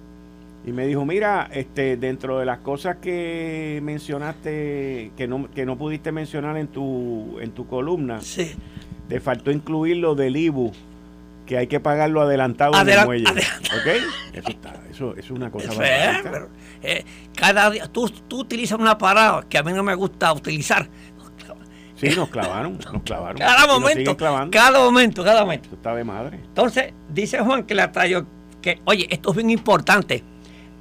y 0.64 0.72
me 0.72 0.87
dijo, 0.87 1.05
mira, 1.05 1.48
este, 1.53 1.96
dentro 1.96 2.38
de 2.38 2.46
las 2.46 2.59
cosas 2.59 2.96
que 2.98 3.81
mencionaste, 3.83 5.11
que 5.16 5.27
no, 5.27 5.51
que 5.51 5.66
no 5.66 5.77
pudiste 5.77 6.12
mencionar 6.12 6.57
en 6.57 6.68
tu, 6.68 7.38
en 7.40 7.51
tu 7.51 7.66
columna, 7.66 8.20
sí. 8.20 8.53
te 9.09 9.18
faltó 9.18 9.51
incluir 9.51 9.96
lo 9.96 10.14
del 10.14 10.37
IBU, 10.37 10.70
que 11.46 11.59
hay 11.59 11.66
que 11.66 11.81
pagarlo 11.81 12.20
adelantado 12.20 12.81
en 12.81 12.88
el 12.88 13.05
muelle. 13.05 13.25
Eso, 14.33 14.48
está, 14.48 14.81
eso, 14.88 15.16
es 15.16 15.31
una 15.31 15.51
cosa 15.51 15.72
pero, 16.22 16.48
eh, 16.81 17.05
Cada 17.35 17.68
día, 17.70 17.88
tú, 17.88 18.09
tú 18.29 18.40
utilizas 18.40 18.79
una 18.79 18.96
parada 18.96 19.42
que 19.48 19.59
a 19.59 19.64
mí 19.64 19.72
no 19.72 19.83
me 19.83 19.94
gusta 19.96 20.33
utilizar. 20.33 20.88
Sí, 21.96 22.09
nos 22.16 22.29
clavaron, 22.31 22.79
nos 22.92 23.03
clavaron. 23.03 23.38
Cada 23.38 23.66
momento, 23.66 24.16
cada 24.16 24.33
momento, 24.85 25.25
cada 25.25 25.42
momento. 25.42 25.64
Esto 25.64 25.77
está 25.77 25.94
de 25.94 26.05
madre. 26.05 26.40
Entonces, 26.42 26.92
dice 27.09 27.38
Juan 27.40 27.64
que 27.64 27.75
la 27.75 27.92
trayó, 27.92 28.27
que, 28.61 28.81
oye, 28.85 29.07
esto 29.11 29.31
es 29.31 29.37
bien 29.37 29.51
importante 29.51 30.25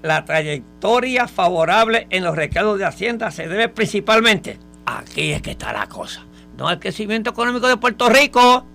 la 0.01 0.25
trayectoria 0.25 1.27
favorable 1.27 2.07
en 2.09 2.23
los 2.23 2.35
recaudos 2.35 2.79
de 2.79 2.85
Hacienda 2.85 3.31
se 3.31 3.47
debe 3.47 3.69
principalmente, 3.69 4.57
aquí 4.85 5.31
es 5.31 5.41
que 5.41 5.51
está 5.51 5.71
la 5.73 5.87
cosa, 5.87 6.25
no 6.57 6.67
al 6.67 6.79
crecimiento 6.79 7.29
económico 7.29 7.67
de 7.67 7.77
Puerto 7.77 8.09
Rico, 8.09 8.65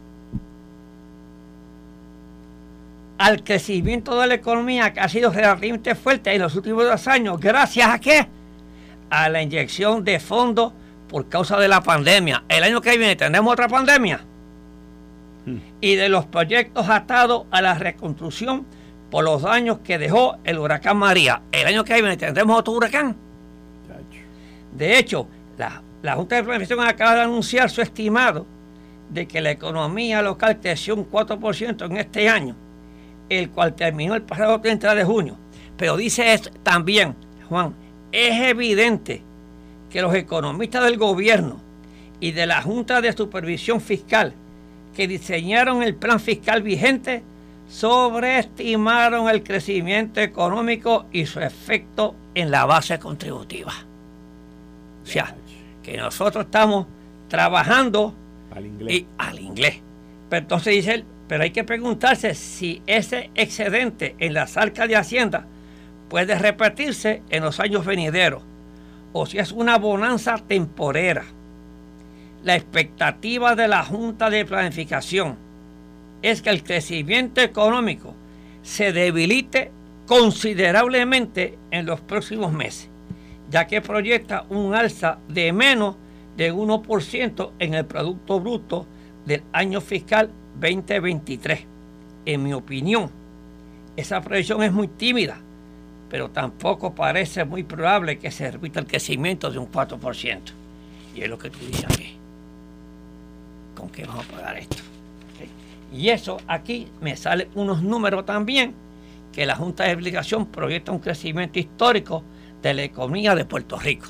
al 3.19 3.43
crecimiento 3.43 4.21
de 4.21 4.27
la 4.27 4.35
economía 4.35 4.93
que 4.93 5.01
ha 5.01 5.09
sido 5.09 5.31
relativamente 5.31 5.95
fuerte 5.95 6.33
en 6.35 6.43
los 6.43 6.55
últimos 6.55 6.85
dos 6.85 7.09
años, 7.09 7.41
gracias 7.41 7.89
a 7.89 7.99
qué? 7.99 8.29
A 9.11 9.29
la 9.29 9.43
inyección 9.43 10.05
de 10.05 10.21
fondos 10.21 10.73
por 11.09 11.29
causa 11.29 11.59
de 11.59 11.69
la 11.69 11.83
pandemia. 11.83 12.45
El 12.49 12.63
año 12.63 12.81
que 12.81 12.97
viene 12.99 13.17
tendremos 13.17 13.53
otra 13.53 13.69
pandemia. 13.69 14.21
Hmm. 15.47 15.59
Y 15.81 15.95
de 15.95 16.09
los 16.09 16.27
proyectos 16.27 16.89
atados 16.89 17.47
a 17.51 17.63
la 17.63 17.75
reconstrucción 17.75 18.67
por 19.11 19.25
los 19.25 19.43
daños 19.43 19.79
que 19.85 19.99
dejó 19.99 20.37
el 20.45 20.59
huracán 20.59 20.97
María. 20.97 21.43
El 21.53 21.67
año 21.67 21.85
que 21.85 21.95
viene 21.95 22.17
tendremos 22.17 22.59
otro 22.59 22.75
huracán. 22.75 23.17
De 24.73 24.99
hecho, 24.99 25.27
la, 25.57 26.15
Junta 26.15 26.37
de 26.37 26.45
Planificación 26.45 26.87
acaba 26.87 27.15
de 27.15 27.21
anunciar 27.23 27.71
su 27.71 27.81
estimado 27.81 28.47
de 29.09 29.27
que 29.27 29.41
la 29.41 29.51
economía 29.51 30.21
local 30.23 30.59
creció 30.61 30.95
un 30.95 31.11
4% 31.11 31.87
en 31.87 31.97
este 31.97 32.29
año, 32.29 32.55
el 33.29 33.51
cual 33.51 33.75
terminó 33.75 34.15
el 34.15 34.23
pasado 34.23 34.61
30 34.61 34.95
de 34.95 35.05
junio. 35.05 35.37
Pero 35.77 35.97
dice 35.97 36.39
también, 36.63 37.15
Juan, 37.49 37.75
es 38.13 38.41
evidente 38.49 39.23
que 39.91 40.03
los 40.03 40.15
economistas 40.15 40.85
del 40.85 40.99
gobierno 40.99 41.61
y 42.21 42.33
de 42.33 42.47
la 42.47 42.63
Junta 42.63 43.01
de 43.01 43.13
Supervisión 43.13 43.81
Fiscal 43.81 44.35
que 44.97 45.07
diseñaron 45.07 45.83
el 45.83 45.95
plan 45.95 46.19
fiscal 46.19 46.63
vigente 46.63 47.23
sobreestimaron 47.69 49.29
el 49.29 49.43
crecimiento 49.43 50.21
económico 50.21 51.07
y 51.13 51.27
su 51.27 51.41
efecto 51.41 52.15
en 52.35 52.51
la 52.51 52.65
base 52.65 52.99
contributiva. 52.99 53.73
O 55.03 55.07
sea, 55.07 55.35
que 55.83 55.97
nosotros 55.97 56.47
estamos 56.47 56.87
trabajando 57.29 58.15
al 58.55 58.67
inglés. 58.67 58.95
Y, 58.95 59.07
al 59.19 59.39
inglés. 59.39 59.81
Pero 60.29 60.43
entonces 60.43 60.75
dice 60.75 60.95
él, 60.95 61.05
pero 61.29 61.43
hay 61.43 61.51
que 61.51 61.65
preguntarse 61.65 62.35
si 62.35 62.83
ese 62.87 63.31
excedente 63.35 64.15
en 64.19 64.35
las 64.35 64.57
arcas 64.57 64.89
de 64.89 64.97
Hacienda 64.97 65.47
puede 66.09 66.39
repetirse 66.39 67.23
en 67.31 67.43
los 67.43 67.59
años 67.59 67.85
venideros 67.85 68.43
o 69.13 69.27
si 69.27 69.39
es 69.39 69.53
una 69.53 69.79
bonanza 69.79 70.37
temporera. 70.39 71.25
La 72.45 72.55
expectativa 72.55 73.57
de 73.57 73.67
la 73.67 73.85
Junta 73.85 74.31
de 74.31 74.45
Planificación 74.45 75.46
es 76.23 76.43
que 76.43 76.51
el 76.51 76.63
crecimiento 76.63 77.41
económico 77.41 78.15
se 78.63 78.93
debilite 78.93 79.71
considerablemente 80.07 81.59
en 81.71 81.87
los 81.87 82.01
próximos 82.01 82.53
meses, 82.53 82.89
ya 83.51 83.67
que 83.67 83.81
proyecta 83.81 84.45
un 84.49 84.75
alza 84.75 85.19
de 85.29 85.53
menos 85.53 85.97
de 86.37 86.53
1% 86.53 87.51
en 87.59 87.75
el 87.75 87.87
Producto 87.87 88.41
Bruto 88.41 88.87
del 89.25 89.43
año 89.53 89.81
fiscal 89.81 90.31
2023. 90.61 91.65
En 92.27 92.43
mi 92.43 92.53
opinión, 92.53 93.11
esa 93.97 94.21
proyección 94.21 94.63
es 94.63 94.73
muy 94.73 94.89
tímida, 94.89 95.39
pero 96.09 96.31
tampoco 96.31 96.95
parece 96.95 97.45
muy 97.45 97.63
probable 97.63 98.19
que 98.19 98.31
se 98.31 98.51
repita 98.51 98.81
el 98.81 98.87
crecimiento 98.87 99.51
de 99.51 99.59
un 99.59 99.71
4%. 99.71 100.41
Y 101.15 101.23
es 101.23 101.29
lo 101.29 101.39
que 101.39 101.51
tú 101.51 101.59
dices 101.61 101.85
aquí. 101.85 102.17
¿Con 103.75 103.89
qué 103.91 104.05
vamos 104.05 104.27
a 104.27 104.33
pagar 104.33 104.59
esto? 104.59 104.96
Y 105.93 106.09
eso 106.09 106.39
aquí 106.47 106.89
me 107.01 107.17
salen 107.17 107.49
unos 107.55 107.83
números 107.83 108.27
también 108.27 108.75
que 109.33 109.47
la 109.47 109.55
Junta 109.55 109.85
de 109.85 109.95
Obligación 109.95 110.47
proyecta 110.47 110.93
un 110.93 110.99
crecimiento 110.99 111.59
histórico 111.59 112.23
de 112.63 112.75
la 112.75 112.83
economía 112.85 113.35
de 113.35 113.45
Puerto 113.45 113.79
Rico, 113.79 114.07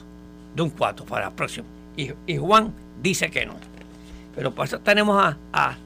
de 0.55 0.63
un 0.63 0.71
4 0.71 1.05
para 1.05 1.27
el 1.27 1.33
próximo. 1.33 1.67
Y, 1.97 2.37
Juan 2.37 2.73
dice 3.03 3.31
que 3.31 3.45
no. 3.45 3.55
Pero 4.35 4.55
por 4.55 4.67
eso 4.67 4.79
tenemos 4.81 5.23
a, 5.23 5.37
a, 5.53 5.77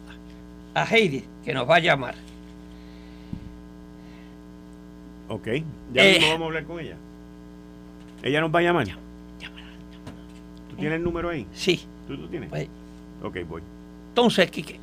a 0.74 0.84
Heidi 0.84 1.24
que 1.44 1.54
nos 1.54 1.68
va 1.68 1.76
a 1.76 1.78
llamar. 1.78 2.14
Ok, 5.28 5.46
ya 5.94 6.04
eh, 6.04 6.18
vamos 6.20 6.42
a 6.42 6.44
hablar 6.46 6.64
con 6.64 6.80
ella. 6.80 6.96
¿Ella 8.22 8.40
nos 8.40 8.54
va 8.54 8.58
a 8.58 8.62
llamar? 8.62 8.86
¿Tú 10.68 10.76
tienes 10.76 10.96
el 10.96 11.04
número 11.04 11.30
ahí? 11.30 11.46
Sí. 11.54 11.80
¿Tú, 12.06 12.16
tú 12.16 12.28
tienes? 12.28 12.50
Pues, 12.50 12.68
ok, 13.22 13.36
voy. 13.48 13.62
Entonces, 14.08 14.50
Quique, 14.50 14.78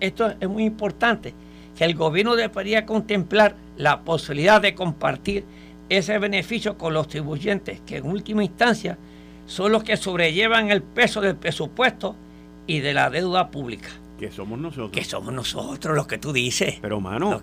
esto 0.00 0.34
es 0.40 0.48
muy 0.48 0.64
importante, 0.64 1.34
que 1.76 1.84
el 1.84 1.94
gobierno 1.94 2.36
debería 2.36 2.86
contemplar 2.86 3.56
la 3.76 4.00
posibilidad 4.00 4.60
de 4.60 4.74
compartir 4.74 5.44
ese 5.88 6.18
beneficio 6.18 6.76
con 6.76 6.94
los 6.94 7.06
contribuyentes, 7.06 7.80
que 7.86 7.98
en 7.98 8.06
última 8.06 8.44
instancia 8.44 8.98
son 9.46 9.72
los 9.72 9.82
que 9.82 9.96
sobrellevan 9.96 10.70
el 10.70 10.82
peso 10.82 11.20
del 11.20 11.36
presupuesto 11.36 12.14
y 12.66 12.80
de 12.80 12.92
la 12.92 13.10
deuda 13.10 13.50
pública. 13.50 13.88
Que 14.18 14.30
somos 14.32 14.58
nosotros. 14.58 14.90
Que 14.90 15.04
somos 15.04 15.32
nosotros 15.32 15.96
los 15.96 16.06
que 16.06 16.18
tú 16.18 16.32
dices. 16.32 16.78
Pero, 16.82 17.00
mano, 17.00 17.40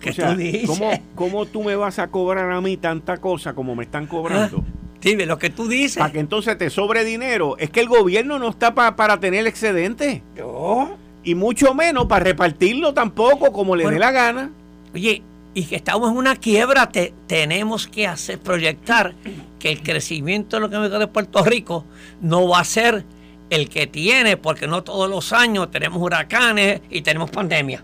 ¿cómo, 1.14 1.46
tú 1.46 1.64
me 1.64 1.74
vas 1.74 1.98
a 1.98 2.08
cobrar 2.08 2.50
a 2.50 2.60
mí 2.60 2.76
tanta 2.76 3.16
cosa 3.16 3.54
como 3.54 3.74
me 3.74 3.84
están 3.84 4.06
cobrando? 4.06 4.58
Ah, 4.58 4.98
dime, 5.00 5.24
lo 5.24 5.38
que 5.38 5.48
tú 5.48 5.68
dices. 5.68 5.96
Para 5.96 6.12
que 6.12 6.20
entonces 6.20 6.56
te 6.58 6.68
sobre 6.68 7.04
dinero. 7.04 7.56
Es 7.58 7.70
que 7.70 7.80
el 7.80 7.88
gobierno 7.88 8.38
no 8.38 8.50
está 8.50 8.74
para 8.74 9.18
tener 9.18 9.46
excedente. 9.46 10.22
¿Yo? 10.36 10.98
Y 11.26 11.34
mucho 11.34 11.74
menos 11.74 12.06
para 12.06 12.22
repartirlo 12.22 12.94
tampoco 12.94 13.50
como 13.50 13.74
le 13.74 13.84
dé 13.84 13.98
la 13.98 14.12
gana. 14.12 14.52
Oye, 14.94 15.24
y 15.54 15.64
que 15.64 15.74
estamos 15.74 16.12
en 16.12 16.16
una 16.16 16.36
quiebra, 16.36 16.88
te, 16.88 17.12
tenemos 17.26 17.88
que 17.88 18.06
hacer 18.06 18.38
proyectar 18.38 19.12
que 19.58 19.72
el 19.72 19.82
crecimiento 19.82 20.54
de 20.54 20.60
lo 20.60 20.70
que 20.70 20.78
me 20.78 20.88
de 20.88 21.06
Puerto 21.08 21.42
Rico 21.42 21.84
no 22.20 22.46
va 22.48 22.60
a 22.60 22.64
ser 22.64 23.04
el 23.50 23.68
que 23.68 23.88
tiene, 23.88 24.36
porque 24.36 24.68
no 24.68 24.84
todos 24.84 25.10
los 25.10 25.32
años 25.32 25.68
tenemos 25.72 26.00
huracanes 26.00 26.80
y 26.90 27.02
tenemos 27.02 27.28
pandemia. 27.28 27.82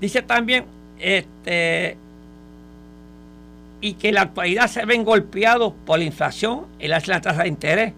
Dice 0.00 0.22
también, 0.22 0.64
este, 0.98 1.98
y 3.82 3.92
que 3.92 4.08
en 4.08 4.14
la 4.14 4.22
actualidad 4.22 4.68
se 4.68 4.86
ven 4.86 5.04
golpeados 5.04 5.74
por 5.84 5.98
la 5.98 6.06
inflación 6.06 6.64
y 6.80 6.88
la 6.88 6.98
tasa 6.98 7.42
de 7.42 7.48
interés. 7.48 7.92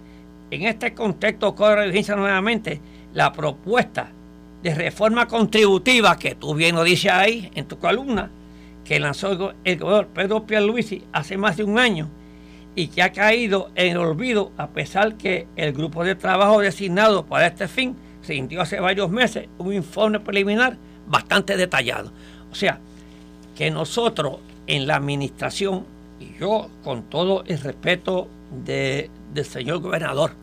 En 0.51 0.63
este 0.63 0.93
contexto 0.93 1.55
corre 1.55 1.87
vigencia 1.87 2.17
nuevamente 2.17 2.81
la 3.19 3.33
propuesta 3.33 4.13
de 4.63 4.73
reforma 4.77 5.27
contributiva 5.27 6.17
que 6.17 6.37
tú 6.37 6.55
bien 6.55 6.77
lo 6.77 6.85
dices 6.85 7.11
ahí 7.11 7.51
en 7.57 7.67
tu 7.67 7.77
columna, 7.77 8.31
que 8.85 9.01
lanzó 9.01 9.55
el 9.65 9.77
gobernador 9.77 10.07
Pedro 10.15 10.47
Pierluisi 10.47 11.03
hace 11.13 11.37
más 11.37 11.57
de 11.57 11.65
un 11.65 11.81
año 11.81 12.09
y 12.77 12.87
que 12.87 13.03
ha 13.03 13.11
caído 13.11 13.73
en 13.75 13.91
el 13.91 13.97
olvido 13.97 14.53
a 14.57 14.69
pesar 14.69 15.17
que 15.17 15.49
el 15.57 15.73
grupo 15.73 16.05
de 16.05 16.15
trabajo 16.15 16.61
designado 16.61 17.27
para 17.27 17.49
este 17.49 17.67
fin 17.67 17.97
rindió 18.25 18.63
hace 18.63 18.79
varios 18.79 19.11
meses 19.11 19.49
un 19.59 19.75
informe 19.75 20.21
preliminar 20.21 20.77
bastante 21.09 21.57
detallado. 21.57 22.13
O 22.53 22.55
sea, 22.55 22.79
que 23.57 23.69
nosotros 23.73 24.37
en 24.69 24.87
la 24.87 24.95
administración, 24.95 25.87
y 26.21 26.39
yo 26.39 26.69
con 26.85 27.03
todo 27.03 27.43
el 27.49 27.59
respeto 27.59 28.29
del 28.65 29.11
señor 29.45 29.81
gobernador, 29.81 30.35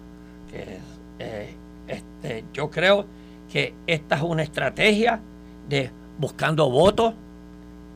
que 0.52 0.80
eh, 1.20 1.56
este, 1.88 2.46
yo 2.54 2.70
creo 2.70 3.06
que 3.52 3.74
esta 3.88 4.16
es 4.16 4.22
una 4.22 4.44
estrategia 4.44 5.20
de 5.70 5.92
buscando 6.18 6.70
votos, 6.70 7.14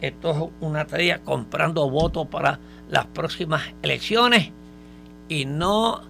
esto 0.02 0.32
es 0.32 0.38
una 0.62 0.82
estrategia 0.82 1.19
comprando 1.19 1.89
votos 1.89 2.28
para 2.28 2.60
las 2.89 3.06
próximas 3.08 3.63
elecciones 3.82 4.52
y 5.28 5.45
no 5.45 6.02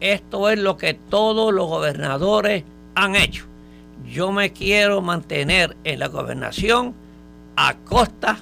esto 0.00 0.48
es 0.48 0.58
lo 0.58 0.76
que 0.76 0.94
todos 0.94 1.52
los 1.52 1.66
gobernadores 1.68 2.64
han 2.94 3.16
hecho. 3.16 3.44
Yo 4.10 4.32
me 4.32 4.52
quiero 4.52 5.02
mantener 5.02 5.76
en 5.84 5.98
la 5.98 6.08
gobernación 6.08 6.94
a 7.56 7.74
costa 7.76 8.38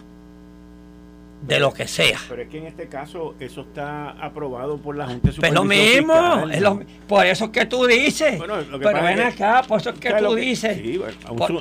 de 1.43 1.61
lo 1.61 1.73
que 1.73 1.87
sea. 1.87 2.19
Pero 2.29 2.43
es 2.43 2.49
que 2.49 2.59
en 2.59 2.67
este 2.67 2.89
caso 2.89 3.35
eso 3.39 3.63
está 3.63 4.11
aprobado 4.11 4.79
por 4.79 4.97
la 4.97 5.07
Junta 5.07 5.31
Pero 5.41 5.55
lo 5.55 5.65
mismo, 5.65 6.15
por 7.07 7.27
eso 7.27 7.47
es 7.47 7.51
que 7.51 7.67
tú 7.67 7.87
dices. 7.87 8.39
pero 8.39 9.03
ven 9.03 9.21
acá, 9.21 9.63
por 9.67 9.81
eso 9.81 9.91
es 9.91 9.99
que 9.99 10.13
tú 10.15 10.35
dices. 10.35 10.81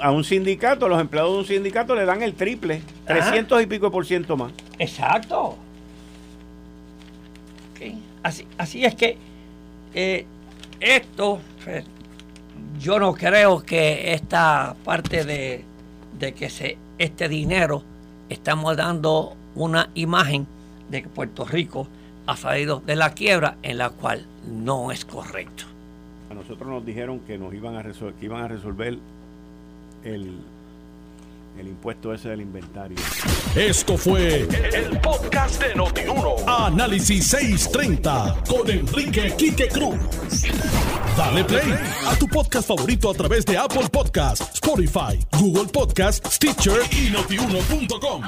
a, 0.01 0.11
un, 0.11 0.23
sindicato, 0.23 0.87
los 0.87 0.99
empleados 0.99 1.33
de 1.33 1.39
un 1.39 1.45
sindicato 1.45 1.95
le 1.95 2.05
dan 2.05 2.21
el 2.21 2.33
triple, 2.33 2.81
300 3.05 3.61
y 3.61 3.65
pico 3.67 3.91
por 3.91 4.05
ciento 4.05 4.35
más. 4.35 4.51
Exacto. 4.79 5.57
Así, 8.23 8.45
así 8.57 8.83
es 8.83 8.93
que 8.95 9.15
eh, 9.93 10.25
esto, 10.81 11.39
pues, 11.63 11.85
yo 12.79 12.99
no 12.99 13.13
creo 13.13 13.63
que 13.63 14.13
esta 14.13 14.75
parte 14.83 15.23
de, 15.23 15.63
de 16.19 16.33
que 16.33 16.49
se, 16.49 16.77
este 16.97 17.29
dinero 17.29 17.83
estamos 18.27 18.75
dando 18.75 19.37
una 19.57 19.89
imagen 19.95 20.47
de 20.89 21.03
que 21.03 21.09
Puerto 21.09 21.45
Rico 21.45 21.87
ha 22.27 22.37
salido 22.37 22.81
de 22.85 22.95
la 22.95 23.13
quiebra 23.13 23.57
en 23.63 23.77
la 23.77 23.89
cual 23.89 24.25
no 24.47 24.91
es 24.91 25.05
correcto. 25.05 25.63
A 26.29 26.33
nosotros 26.33 26.67
nos 26.67 26.85
dijeron 26.85 27.19
que 27.21 27.37
nos 27.37 27.53
iban 27.53 27.75
a 27.75 27.81
resolver, 27.81 28.15
que 28.15 28.25
iban 28.25 28.43
a 28.43 28.47
resolver 28.47 28.97
el, 30.03 30.37
el 31.57 31.67
impuesto 31.67 32.13
ese 32.13 32.29
del 32.29 32.41
inventario. 32.41 32.97
Esto 33.55 33.97
fue 33.97 34.47
el, 34.73 34.99
podcast 34.99 35.61
de 35.61 35.73
Notiuno. 35.73 36.35
Análisis 36.45 37.27
630 37.27 38.43
con 38.47 38.69
Enrique 38.69 39.33
Quique 39.37 39.67
Cruz. 39.69 39.97
Dale 41.17 41.43
play 41.45 41.73
a 42.05 42.15
tu 42.15 42.27
podcast 42.27 42.67
favorito 42.67 43.09
a 43.09 43.13
través 43.13 43.45
de 43.45 43.57
Apple 43.57 43.87
Podcasts, 43.91 44.53
Spotify, 44.53 45.17
Google 45.39 45.65
Podcasts, 45.71 46.35
Stitcher 46.35 46.81
y 46.91 47.09
notiuno.com. 47.09 48.21